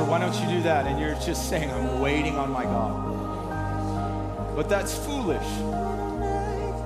Why 0.08 0.18
don't 0.18 0.34
you 0.40 0.48
do 0.48 0.62
that? 0.62 0.86
And 0.86 0.98
you're 0.98 1.14
just 1.16 1.50
saying, 1.50 1.70
I'm 1.70 2.00
waiting 2.00 2.36
on 2.36 2.50
my 2.50 2.64
God. 2.64 4.56
But 4.56 4.68
that's 4.68 4.96
foolish. 4.96 5.46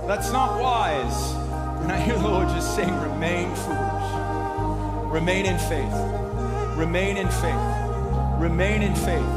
That's 0.06 0.32
not 0.32 0.60
wise. 0.60 1.32
And 1.82 1.92
I 1.92 2.00
hear 2.00 2.18
the 2.18 2.28
Lord 2.28 2.48
just 2.48 2.74
saying, 2.74 2.94
remain 3.00 3.54
foolish. 3.54 5.12
Remain 5.12 5.46
in 5.46 5.58
faith. 5.58 5.92
Remain 6.76 7.16
in 7.16 7.28
faith. 7.28 8.40
Remain 8.40 8.82
in 8.82 8.94
faith. 8.96 9.30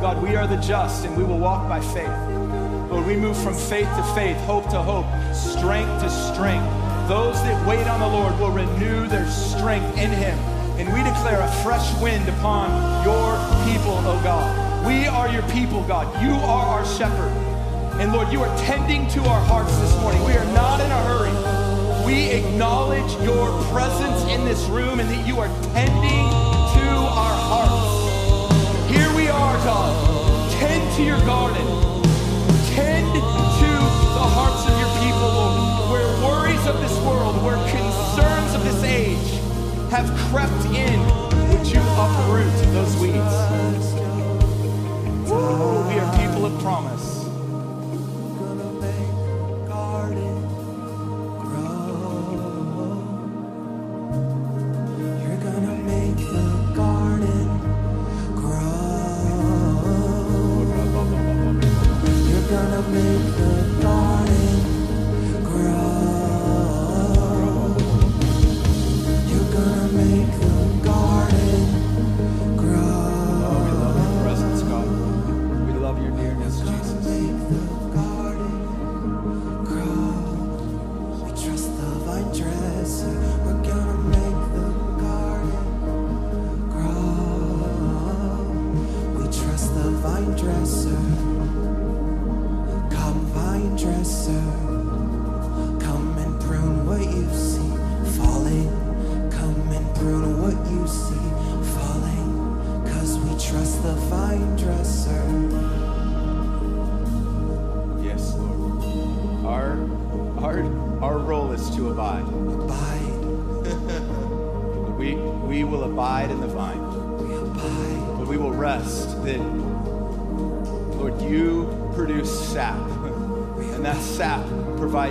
God, 0.00 0.22
we 0.22 0.34
are 0.34 0.46
the 0.46 0.56
just 0.56 1.04
and 1.04 1.16
we 1.16 1.24
will 1.24 1.38
walk 1.38 1.68
by 1.68 1.80
faith. 1.80 2.08
Lord, 2.90 3.06
we 3.06 3.16
move 3.16 3.36
from 3.36 3.54
faith 3.54 3.88
to 3.96 4.02
faith, 4.14 4.36
hope 4.46 4.64
to 4.70 4.80
hope, 4.82 5.06
strength 5.34 6.02
to 6.02 6.10
strength. 6.10 6.66
Those 7.08 7.34
that 7.42 7.68
wait 7.68 7.86
on 7.86 8.00
the 8.00 8.08
Lord 8.08 8.38
will 8.40 8.50
renew 8.50 9.06
their 9.08 9.30
strength 9.30 9.98
in 9.98 10.10
Him. 10.10 10.61
And 10.78 10.92
we 10.92 11.02
declare 11.02 11.40
a 11.40 11.50
fresh 11.62 11.92
wind 12.00 12.28
upon 12.28 12.70
your 13.04 13.36
people, 13.68 13.98
oh 14.08 14.20
God. 14.24 14.86
We 14.86 15.06
are 15.06 15.28
your 15.28 15.42
people, 15.50 15.82
God. 15.84 16.06
You 16.22 16.34
are 16.34 16.66
our 16.66 16.84
shepherd. 16.84 17.30
And 18.00 18.12
Lord, 18.12 18.32
you 18.32 18.42
are 18.42 18.58
tending 18.58 19.06
to 19.08 19.20
our 19.24 19.40
hearts 19.44 19.76
this 19.78 19.94
morning. 20.00 20.24
We 20.24 20.32
are 20.32 20.52
not 20.52 20.80
in 20.80 20.90
a 20.90 21.02
hurry. 21.04 22.06
We 22.06 22.30
acknowledge 22.30 23.12
your 23.22 23.52
presence 23.70 24.22
in 24.32 24.44
this 24.44 24.64
room 24.64 24.98
and 24.98 25.08
that 25.08 25.26
you 25.26 25.38
are 25.38 25.48
tending 25.72 26.26
to 26.74 26.86
our 27.14 27.36
hearts. 27.52 28.90
Here 28.90 29.14
we 29.14 29.28
are, 29.28 29.56
God. 29.62 30.52
Tend 30.52 30.96
to 30.96 31.02
your 31.04 31.20
garden. 31.20 31.66
Tend 32.74 33.06
to 33.12 33.70
the 33.70 34.26
hearts 34.34 34.66
of 34.66 34.74
your 34.80 34.90
people, 35.04 35.28
Lord. 35.30 35.90
Where 35.92 36.08
worries 36.26 36.66
of 36.66 36.80
this 36.80 36.98
world, 37.04 37.36
where 37.44 37.60
concerns 37.70 38.54
of 38.54 38.64
this 38.64 38.82
age 38.82 39.41
have 39.92 40.08
crept 40.30 40.64
in, 40.74 40.98
would 41.50 41.66
you 41.66 41.78
uproot 42.00 42.50
those 42.72 42.96
weeds? 42.96 43.36
We 45.28 45.98
are 45.98 46.16
people 46.16 46.46
of 46.46 46.58
promise. 46.62 47.21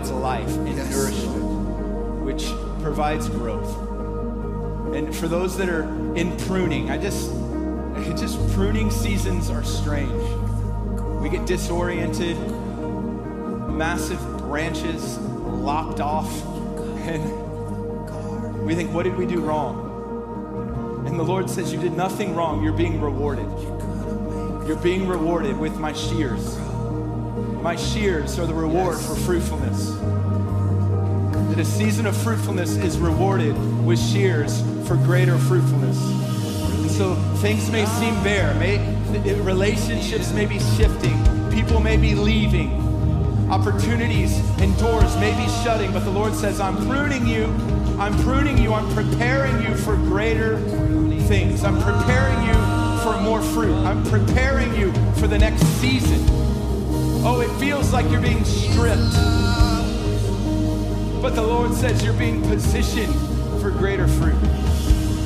Provides 0.01 0.11
life 0.11 0.57
and 0.57 0.77
Yes. 0.77 0.95
nourishment, 0.95 2.25
which 2.25 2.51
provides 2.81 3.29
growth. 3.29 3.77
And 4.95 5.15
for 5.15 5.27
those 5.27 5.57
that 5.57 5.69
are 5.69 5.83
in 6.15 6.35
pruning, 6.47 6.89
I 6.89 6.97
just, 6.97 7.31
just 8.17 8.39
pruning 8.53 8.89
seasons 8.89 9.49
are 9.49 9.63
strange. 9.63 10.11
We 11.21 11.29
get 11.29 11.45
disoriented, 11.45 12.35
massive 13.69 14.19
branches 14.39 15.19
lopped 15.19 15.99
off, 15.99 16.31
and 17.05 18.65
we 18.65 18.73
think, 18.73 18.91
what 18.93 19.03
did 19.03 19.15
we 19.17 19.27
do 19.27 19.39
wrong? 19.39 21.03
And 21.05 21.19
the 21.19 21.23
Lord 21.23 21.49
says, 21.49 21.71
You 21.73 21.79
did 21.79 21.93
nothing 21.93 22.35
wrong. 22.35 22.63
You're 22.63 22.73
being 22.73 23.01
rewarded. 23.01 23.49
You're 24.67 24.77
being 24.77 25.07
rewarded 25.07 25.57
with 25.57 25.77
my 25.77 25.93
shears. 25.93 26.57
My 27.61 27.75
shears 27.75 28.39
are 28.39 28.45
the 28.45 28.53
reward 28.53 28.97
for 28.97 29.15
fruitfulness. 29.15 29.91
That 31.49 31.59
a 31.59 31.65
season 31.65 32.05
of 32.05 32.17
fruitfulness 32.17 32.75
is 32.77 32.97
rewarded 32.97 33.55
with 33.85 33.99
shears 33.99 34.61
for 34.87 34.95
greater 34.95 35.37
fruitfulness. 35.37 35.97
And 35.99 36.89
so 36.89 37.15
things 37.37 37.69
may 37.69 37.85
seem 37.85 38.15
bare, 38.23 38.53
may, 38.55 38.79
relationships 39.41 40.31
may 40.33 40.45
be 40.45 40.59
shifting, 40.75 41.17
people 41.51 41.79
may 41.79 41.97
be 41.97 42.15
leaving, 42.15 42.71
opportunities 43.51 44.39
and 44.59 44.77
doors 44.79 45.15
may 45.17 45.35
be 45.37 45.51
shutting, 45.63 45.91
but 45.91 46.03
the 46.03 46.11
Lord 46.11 46.33
says, 46.33 46.59
I'm 46.59 46.77
pruning 46.87 47.27
you, 47.27 47.45
I'm 47.99 48.17
pruning 48.23 48.57
you, 48.57 48.73
I'm 48.73 48.91
preparing 48.95 49.61
you 49.63 49.75
for 49.75 49.95
greater 49.95 50.57
things. 51.31 51.63
I'm 51.63 51.79
preparing 51.81 52.45
you 52.45 52.53
for 53.03 53.21
more 53.21 53.41
fruit. 53.41 53.73
I'm 53.85 54.03
preparing 54.05 54.75
you 54.75 54.91
for 55.13 55.27
the 55.27 55.37
next 55.37 55.63
season. 55.79 56.50
Oh, 57.23 57.39
it 57.41 57.49
feels 57.59 57.93
like 57.93 58.09
you're 58.09 58.21
being 58.21 58.43
stripped. 58.43 59.13
But 61.21 61.35
the 61.35 61.43
Lord 61.43 61.71
says 61.73 62.03
you're 62.03 62.13
being 62.17 62.41
positioned 62.41 63.13
for 63.61 63.69
greater 63.69 64.07
fruit. 64.07 64.39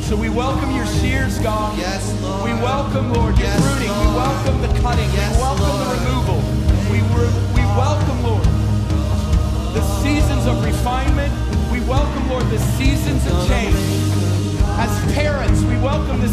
So 0.03 0.15
we 0.15 0.29
welcome 0.29 0.75
your 0.75 0.85
shears, 0.85 1.39
God. 1.39 1.77
Yes, 1.79 2.03
Lord. 2.21 2.43
We 2.43 2.53
welcome, 2.61 3.13
Lord, 3.13 3.37
your 3.39 3.47
Yes, 3.47 3.61
pruning. 3.63 3.89
We 3.89 4.11
welcome 4.11 4.61
the 4.61 4.67
cutting. 4.81 5.09
Yes, 5.15 5.35
we 5.35 5.41
welcome 5.41 5.71
the 5.79 5.87
removal. 5.95 6.39
We, 6.91 6.99
re- 7.15 7.35
we 7.55 7.63
welcome, 7.79 8.21
Lord, 8.23 8.43
the 9.73 9.81
seasons 10.03 10.45
of 10.47 10.63
refinement. 10.65 11.31
We 11.71 11.79
welcome, 11.87 12.29
Lord, 12.29 12.43
the 12.51 12.59
seasons 12.75 13.25
of 13.25 13.47
change. 13.47 13.75
As 14.77 14.91
parents, 15.15 15.61
we 15.63 15.77
welcome 15.79 16.19
the 16.19 16.29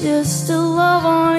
Just 0.00 0.46
to 0.46 0.56
love 0.56 1.04
on 1.04 1.37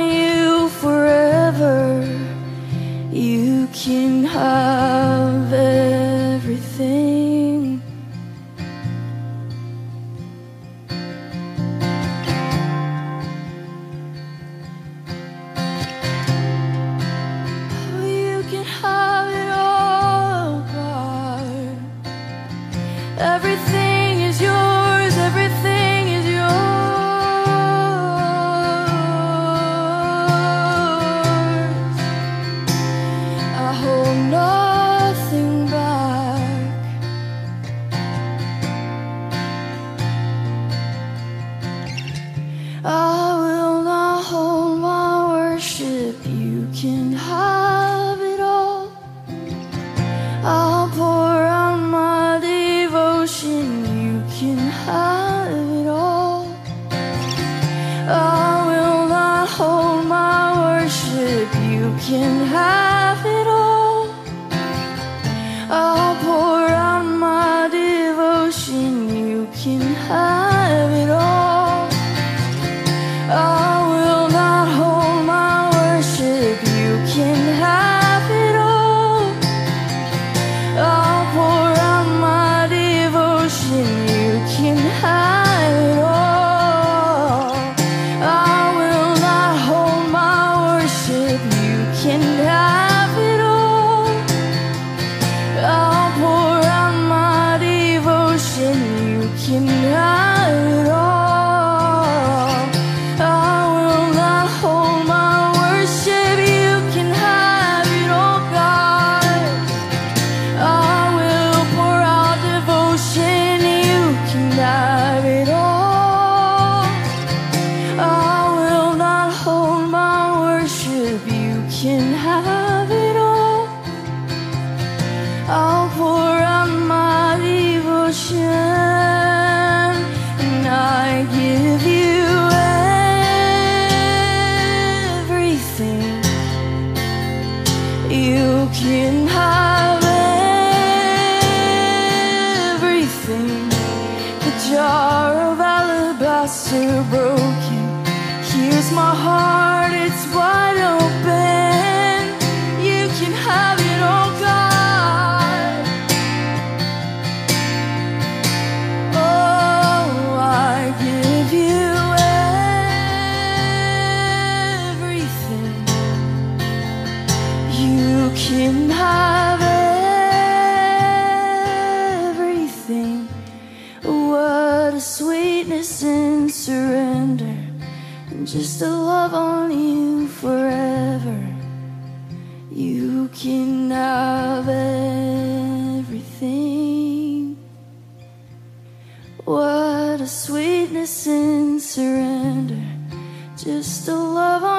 Just 193.61 194.07
a 194.07 194.15
love 194.15 194.78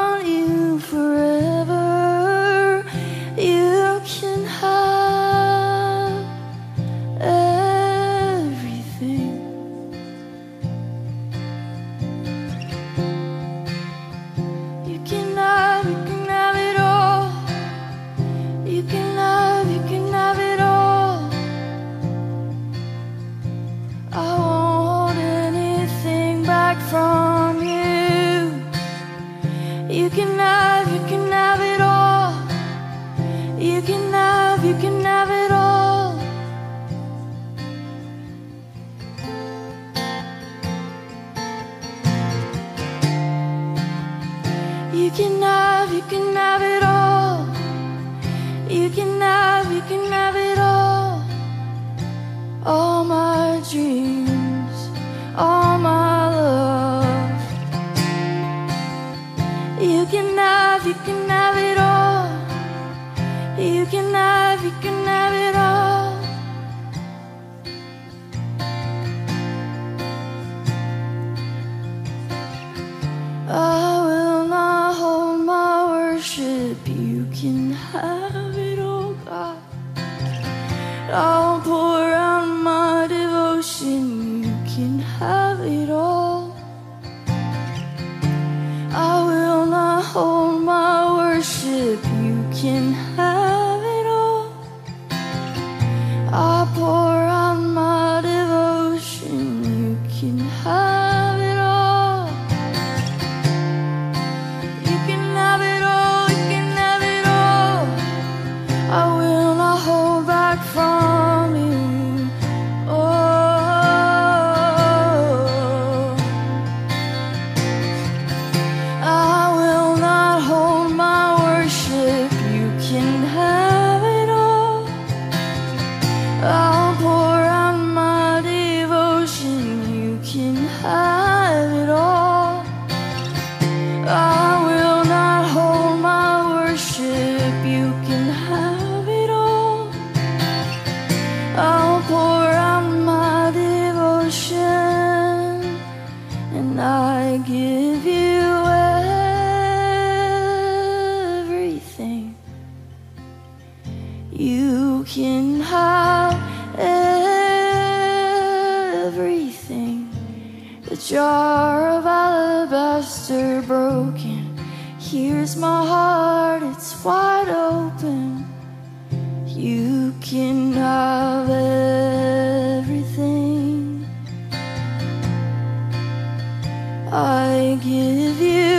with 178.21 178.41
you. 178.43 178.70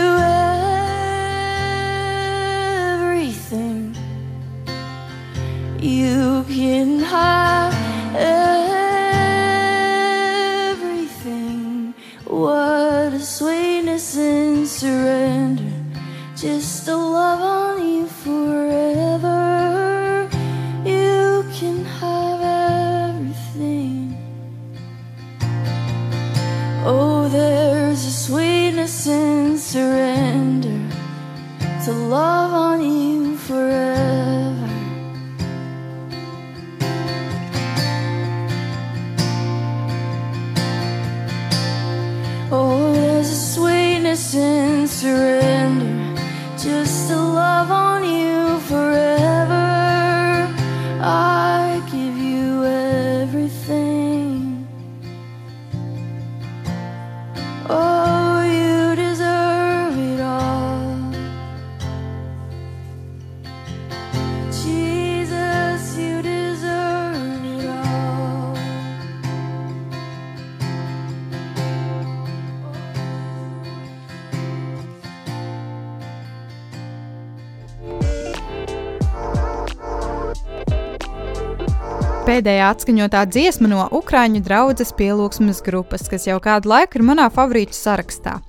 pēdējā 82.42 82.70
atskaņotā 82.74 83.20
dziesma 83.30 83.68
no 83.70 83.82
Ukrāņu 83.94 84.40
draugas 84.42 84.90
pielūgsmes 84.98 85.62
grupas, 85.62 86.08
kas 86.10 86.26
jau 86.26 86.40
kādu 86.42 86.72
laiku 86.72 86.98
ir 86.98 87.04
manā 87.06 87.28
favorītu 87.30 87.76
sarakstā. 87.76 88.40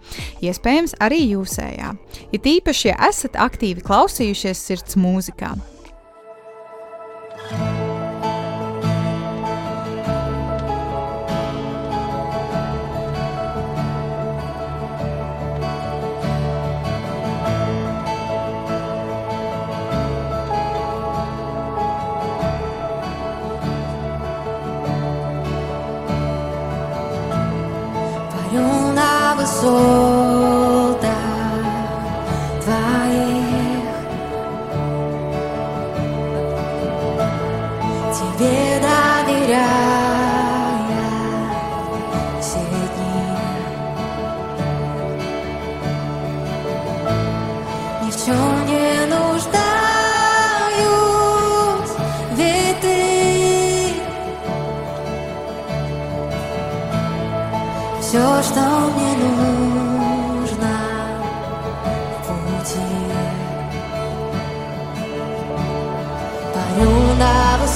Iespējams, 0.41 0.97
arī 1.03 1.21
jūsējā. 1.35 1.93
Ja 2.33 2.41
tīpaši, 2.47 2.89
ja 2.89 2.97
esat 3.11 3.37
aktīvi 3.37 3.85
klausījušies 3.85 4.65
sirds 4.65 4.97
mūzikā. 4.97 5.53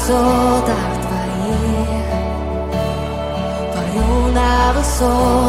Высотах 0.07 0.87
твоих, 1.01 2.07
парю 3.73 4.31
на 4.33 4.73
высотах 4.73 5.46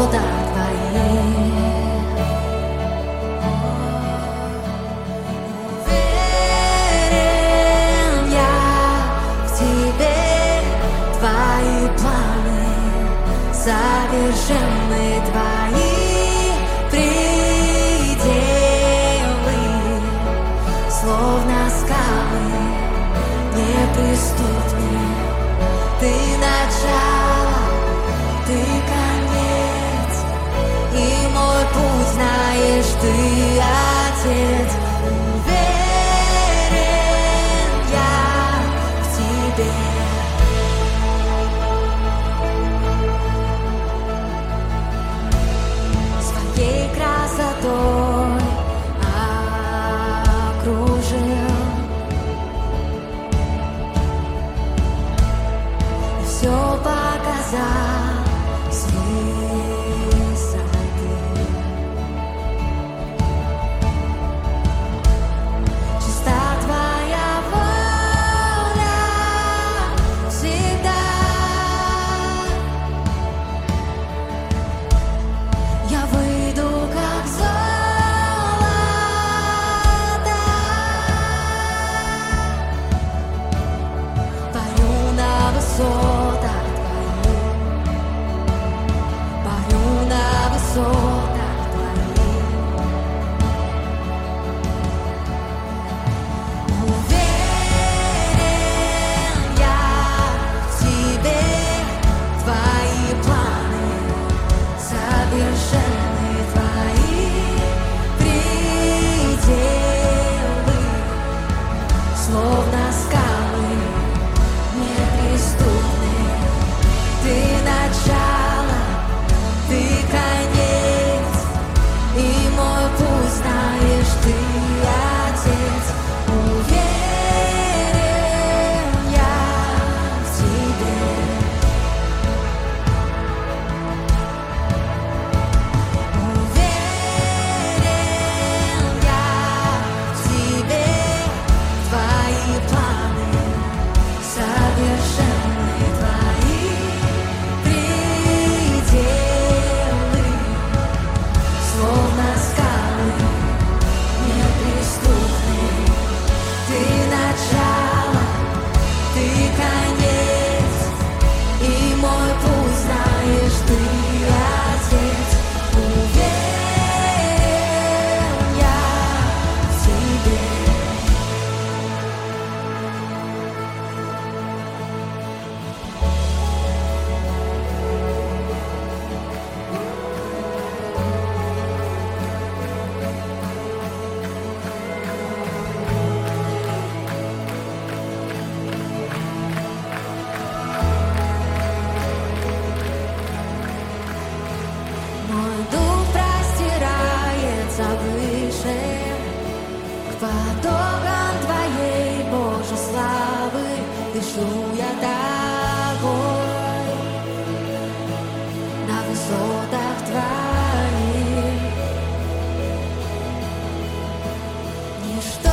Stop. 215.21 215.48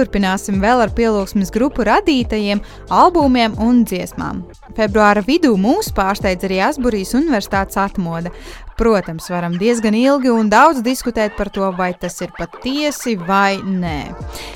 Paturpināsim 0.00 0.62
vēl 0.62 0.80
ar 0.80 0.92
pielūgsmes 0.96 1.50
grupu 1.52 1.84
radītajiem 1.84 2.62
albumiem 2.88 3.52
un 3.60 3.82
dziesmām. 3.84 4.38
Februāra 4.78 5.20
vidū 5.26 5.50
mūs 5.60 5.90
pārsteidz 5.92 6.46
arī 6.48 6.62
Asburijas 6.64 7.12
Universitātes 7.18 7.76
atmoda. 7.76 8.32
Protams, 8.80 9.26
varam 9.28 9.58
diezgan 9.60 9.92
ilgi 9.98 10.30
un 10.32 10.48
daudz 10.48 10.80
diskutēt 10.80 11.34
par 11.36 11.50
to, 11.52 11.66
vai 11.76 11.90
tas 11.92 12.16
ir 12.24 12.32
patiesi 12.32 13.12
vai 13.28 13.58
nē. 13.60 14.14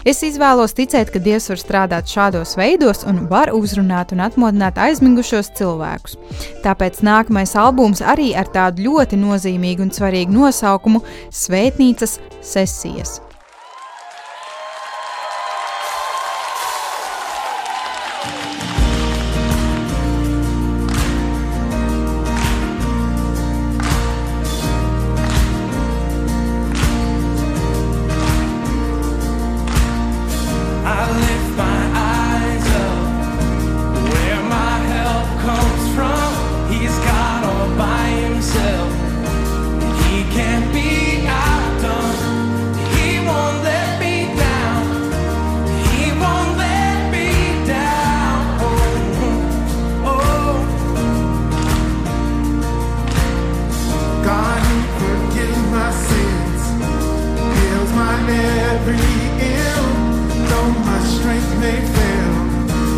Es 0.08 0.24
izvēlos 0.24 0.72
ticēt, 0.78 1.12
ka 1.12 1.20
Dievs 1.20 1.50
var 1.52 1.60
strādāt 1.60 2.08
šādos 2.08 2.56
veidos 2.56 3.04
un 3.04 3.26
var 3.28 3.52
uzrunāt 3.52 4.16
un 4.16 4.24
atmodināt 4.24 4.80
aizmigušos 4.80 5.52
cilvēkus. 5.60 6.16
Tāpēc 6.64 7.04
nākamais 7.04 7.52
albums 7.52 8.00
arī 8.00 8.32
ar 8.32 8.48
tādu 8.48 8.88
ļoti 8.88 9.20
nozīmīgu 9.20 9.90
un 9.90 9.92
svarīgu 9.92 10.40
nosaukumu- 10.40 11.04
Svētnīcas 11.44 12.16
sesijas. 12.40 13.18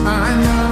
I 0.09 0.37
know 0.41 0.66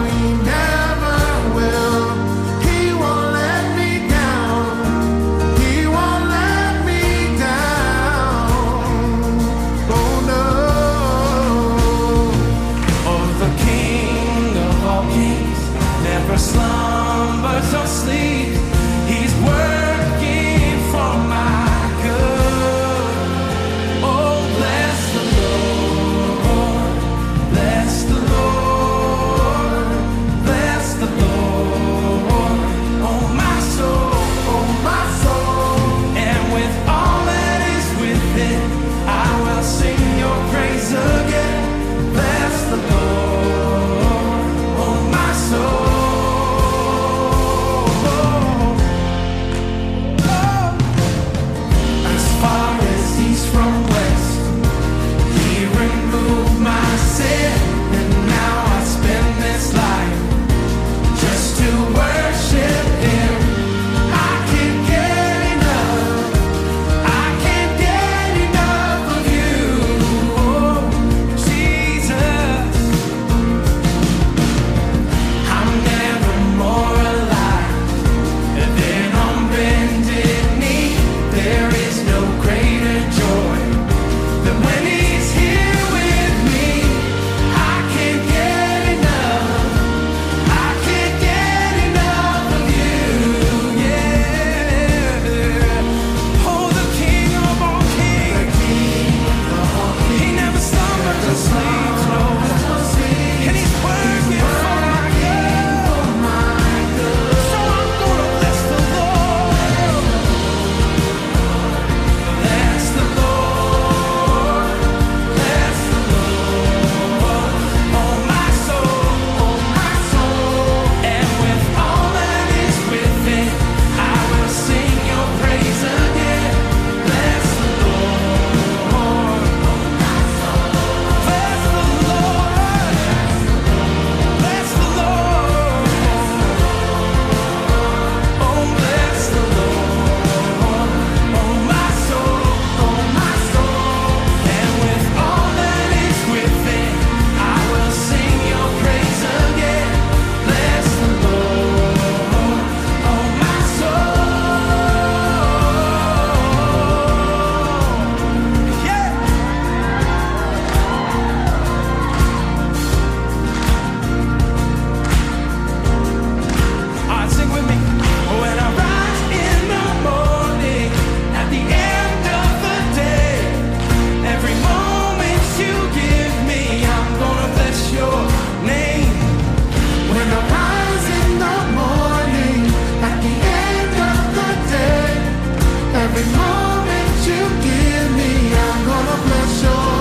moment 186.33 187.17
you 187.29 187.43
give 187.69 188.09
me, 188.17 188.33
I'm 188.55 188.79
gonna 188.87 189.19
bless 189.27 189.63
your 189.63 189.94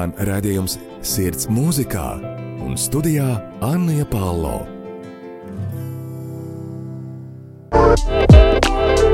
skan 0.00 0.14
redzējums 0.24 0.78
Sirds 1.04 1.48
mūzikā 1.52 2.06
un 2.64 2.72
studijā 2.80 3.36
Anna 3.60 4.00
Pālo. 4.08 4.62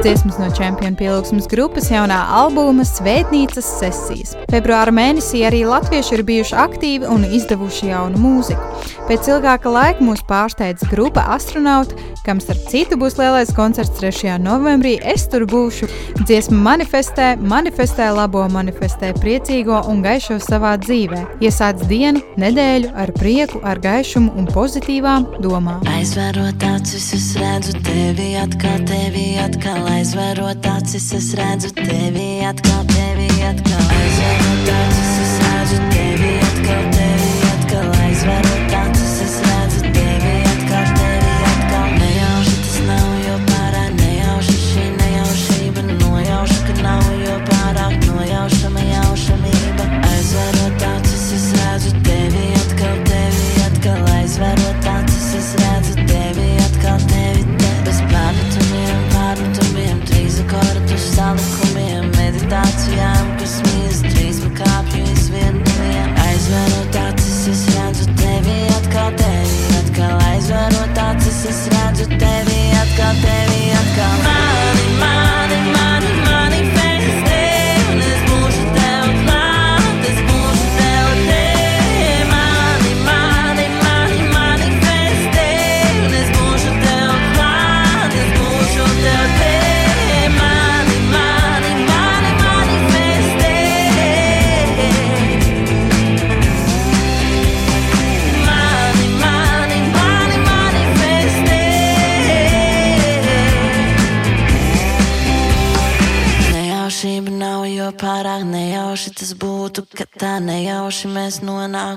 Dziesmas 0.06 0.36
no 0.38 0.46
čempionu 0.54 0.94
pielūgsmes 1.00 1.48
grupas 1.50 1.88
jaunā 1.90 2.20
albuma 2.38 2.84
Svētnīcas 2.86 3.66
sesijas. 3.80 4.36
Februāra 4.52 4.92
mēnesī 4.94 5.40
arī 5.48 5.64
latvieši 5.66 6.14
ir 6.14 6.22
bijuši 6.28 6.54
aktīvi 6.62 7.10
un 7.10 7.26
izdevuši 7.26 7.90
jaunu 7.90 8.20
mūziku. 8.22 8.68
Pēc 9.08 9.26
ilgāka 9.32 9.72
laika 9.72 10.06
mūs 10.06 10.22
pārsteidz 10.28 10.86
grupa 10.92 11.24
Astronauti, 11.34 11.98
kam 12.22 12.38
starp 12.42 12.68
citu 12.70 13.00
būs 13.00 13.18
lielais 13.18 13.50
koncerts 13.56 13.98
3. 13.98 14.36
novembrī. 14.42 14.94
Es 15.02 15.26
tur 15.32 15.48
būšu. 15.50 15.90
Dziesma 16.26 16.58
manifestē, 16.58 17.26
manifestē 17.38 18.08
labo, 18.10 18.40
manifestē 18.50 19.12
priecīgo 19.14 19.76
un 19.86 20.00
gaišo 20.02 20.40
savā 20.42 20.72
dzīvē. 20.82 21.20
Iesāc 21.46 21.84
dienu, 21.86 22.18
nedēļu 22.42 22.90
ar 22.98 23.12
prieku, 23.14 23.60
ar 23.62 23.78
gaišumu 23.84 24.34
un 24.34 24.48
pozitīvām 24.50 25.28
domām. 25.44 25.86
Aizvērot 25.94 26.66
acis, 26.66 27.12
es 27.14 27.28
redzu 27.38 27.78
tevi 27.86 28.32
atkal, 28.42 28.82
tevi 28.90 29.36
atkal. 29.38 29.86
Aizvērot 29.94 30.66
acis, 30.74 31.12
es 31.14 31.30
redzu 31.38 31.70
tevi 31.78 32.35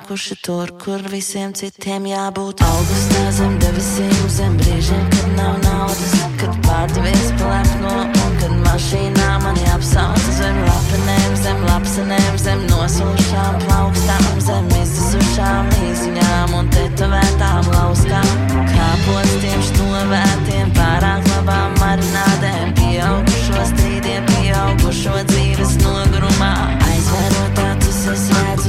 nonākuši 0.10 0.36
tur, 0.42 0.72
kur 0.82 1.02
visiem 1.06 1.54
citiem 1.54 2.06
jābūt. 2.10 2.64
Augustā 2.66 3.30
zem 3.32 3.60
debesīm, 3.62 4.30
zem 4.30 4.56
brīžiem, 4.58 5.06
kad 5.14 5.28
nav 5.38 5.58
naudas, 5.62 6.14
kad 6.40 6.56
pārdevies 6.66 7.30
plēpno 7.38 7.94
un 8.10 8.34
kad 8.42 8.54
mašīnā 8.66 9.30
mani 9.44 9.66
apsauc 9.70 10.24
zem 10.34 10.58
lapenēm, 10.66 11.36
zem 11.44 11.62
lapsenēm, 11.68 12.38
zem 12.42 12.66
nosūšām 12.72 13.60
plaukstām, 13.68 14.26
zem 14.42 14.66
izzušām 14.82 15.70
īsiņām 15.92 16.58
un 16.58 16.74
tetovētām 16.74 17.70
lauskām. 17.70 18.34
Kāpostiem, 18.74 19.62
štovētiem, 19.70 20.74
pārāk 20.74 21.30
labām 21.36 21.78
marinādēm, 21.84 22.74
pieaugušo 22.82 23.70
strīdiem, 23.76 24.26
pieaugušo 24.34 25.22
dzīves 25.30 25.78
nogurumā. 25.84 26.56
Aizvērot 26.90 27.64
acis, 27.68 28.04
es 28.16 28.28
redzu 28.34 28.69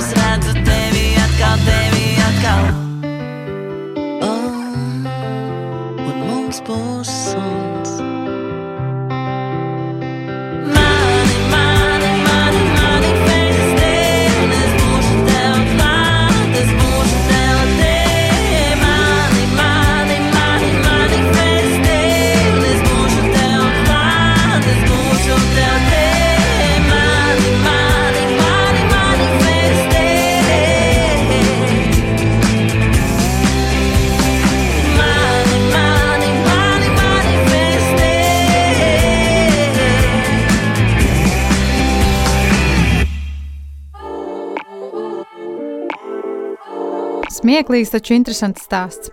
es 0.00 0.12
redzu 0.16 0.52
tevi 0.64 1.06
atkal, 1.24 1.58
tevi 1.66 1.89
Smieklīgs, 47.60 47.90
taču 47.92 48.14
interesants 48.16 48.62
stāsts. 48.64 49.10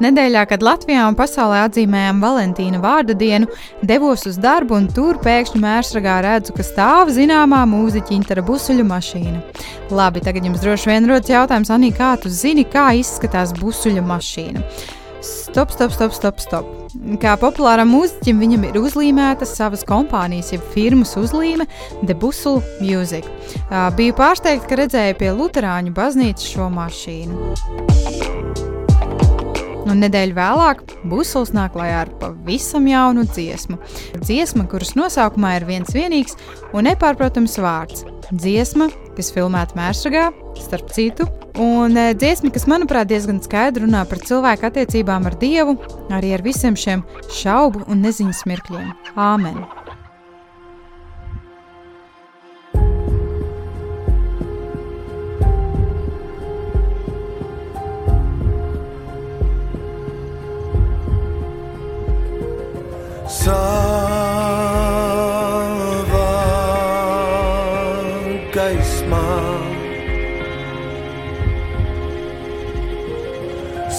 Nedēļā, 0.00 0.46
kad 0.48 0.62
Latvijā 0.64 1.02
un 1.10 1.16
pasaulē 1.18 1.58
atzīmējām 1.66 2.22
Valentīna 2.24 2.80
vārda 2.80 3.12
dienu, 3.12 3.50
devos 3.84 4.24
uz 4.24 4.38
darbu 4.40 4.78
un 4.78 4.86
tur 4.88 5.20
pēkšņi 5.20 5.60
mērsragā 5.60 6.14
redzu, 6.24 6.54
ka 6.56 6.64
stāv 6.64 7.12
zināmā 7.12 7.60
mūziķa 7.68 8.16
Intera 8.16 8.46
busuļu 8.48 8.88
mašīna. 8.88 9.44
Labi, 9.92 10.24
tagad 10.24 10.48
jums 10.48 10.64
droši 10.64 10.88
vien 10.88 11.10
rodas 11.10 11.34
jautājums, 11.34 11.74
Anī, 11.74 11.92
kā 11.92 12.14
tu 12.22 12.32
zini, 12.32 12.64
kā 12.64 12.94
izskatās 12.96 13.52
busuļu 13.60 14.08
mašīna? 14.08 14.64
Stop, 15.22 15.70
stop, 15.70 15.92
stop, 15.94 16.12
stop, 16.12 16.40
stop. 16.42 16.66
Kā 17.22 17.36
populāram 17.40 17.92
mūziķim, 17.94 18.42
viņam 18.42 18.66
ir 18.68 18.78
uzlīmēta 18.82 19.46
savas 19.48 19.86
kompānijas, 19.86 20.50
jeb 20.52 20.66
firmas 20.74 21.14
uzlīme 21.20 21.68
The 22.02 22.16
Bustle 22.18 22.60
Music. 22.82 23.28
Biju 23.96 24.18
pārsteigta, 24.18 24.66
ka 24.68 24.82
redzēju 24.82 25.20
pie 25.22 25.30
Lutāņu 25.38 25.94
baznīcas 25.96 26.50
šo 26.56 26.70
mašīnu. 26.74 28.41
Un 29.92 30.00
nedēļu 30.00 30.36
vēlāk 30.38 30.82
Busls 31.04 31.52
nāk 31.52 31.74
klajā 31.74 31.98
ar 32.06 32.10
pavisam 32.20 32.86
jaunu 32.88 33.26
dziesmu. 33.28 33.76
Dziesma, 34.22 34.64
kuras 34.70 34.94
nosaukumā 34.96 35.58
ir 35.58 35.68
viens 35.68 35.92
vienīgs 35.92 36.38
un 36.72 36.88
nepārprotams 36.88 37.58
vārds. 37.60 38.06
Dziesma, 38.32 38.88
kas 39.18 39.28
filmēta 39.34 39.76
Mērsragā, 39.76 40.30
starp 40.56 40.88
citu, 40.96 41.26
un 41.60 41.98
eh, 42.00 42.14
dziesma, 42.16 42.48
kas, 42.54 42.64
manuprāt, 42.70 43.10
diezgan 43.12 43.42
skaidri 43.44 43.84
runā 43.84 44.06
par 44.08 44.24
cilvēku 44.24 44.70
attiecībām 44.70 45.28
ar 45.28 45.36
Dievu, 45.42 45.76
arī 46.08 46.32
ar 46.38 46.46
visiem 46.46 46.78
šiem 46.78 47.04
šaubu 47.42 47.84
un 47.92 48.00
neziņas 48.06 48.46
mirkļiem. 48.48 48.92
Āmen! 49.20 49.60
Savā 63.42 63.58
gaismā 68.54 69.30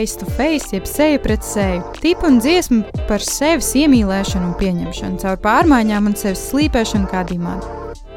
face 0.00 0.16
to 0.16 0.26
face, 0.26 0.72
jeb 0.72 0.86
seja 0.86 1.18
pret 1.18 1.44
seju. 1.44 1.82
Tipa 2.00 2.28
un 2.30 2.38
dziesma 2.40 3.04
par 3.08 3.20
sevis 3.20 3.74
iemīlēšanu 3.76 4.48
un 4.48 4.54
pieņemšanu, 4.60 5.20
caur 5.20 5.36
pārmaiņām 5.44 6.08
un 6.08 6.16
sevis 6.16 6.46
slīpēšanu 6.48 7.10
kā 7.10 7.20
dimanta. 7.28 7.68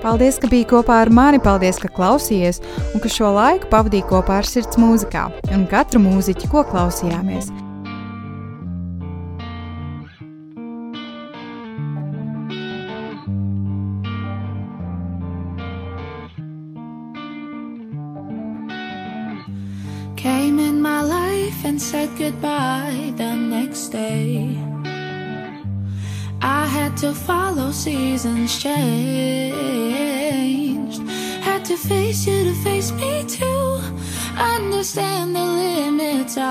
Paldies, 0.04 0.40
ka 0.40 0.48
biji 0.52 0.68
kopā 0.72 1.02
ar 1.04 1.12
mani, 1.12 1.42
paldies, 1.44 1.80
ka 1.84 1.92
klausījies 1.92 2.62
un 2.94 3.04
ka 3.04 3.12
šo 3.12 3.34
laiku 3.36 3.72
pavadīji 3.72 4.08
kopā 4.12 4.40
ar 4.40 4.48
sirds 4.48 4.80
mūzikā 4.80 5.28
un 5.56 5.68
katru 5.72 6.04
mūziķi, 6.04 6.52
ko 6.52 6.64
klausījāmies. 6.72 7.52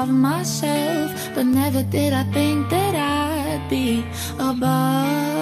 of 0.03 0.11
myself, 0.11 1.13
but 1.35 1.47
never 1.47 1.83
did 1.85 2.13
I 2.13 2.25
think 2.33 2.69
that 2.71 2.95
I'd 2.97 3.71
be 3.71 4.05
above. 4.39 5.42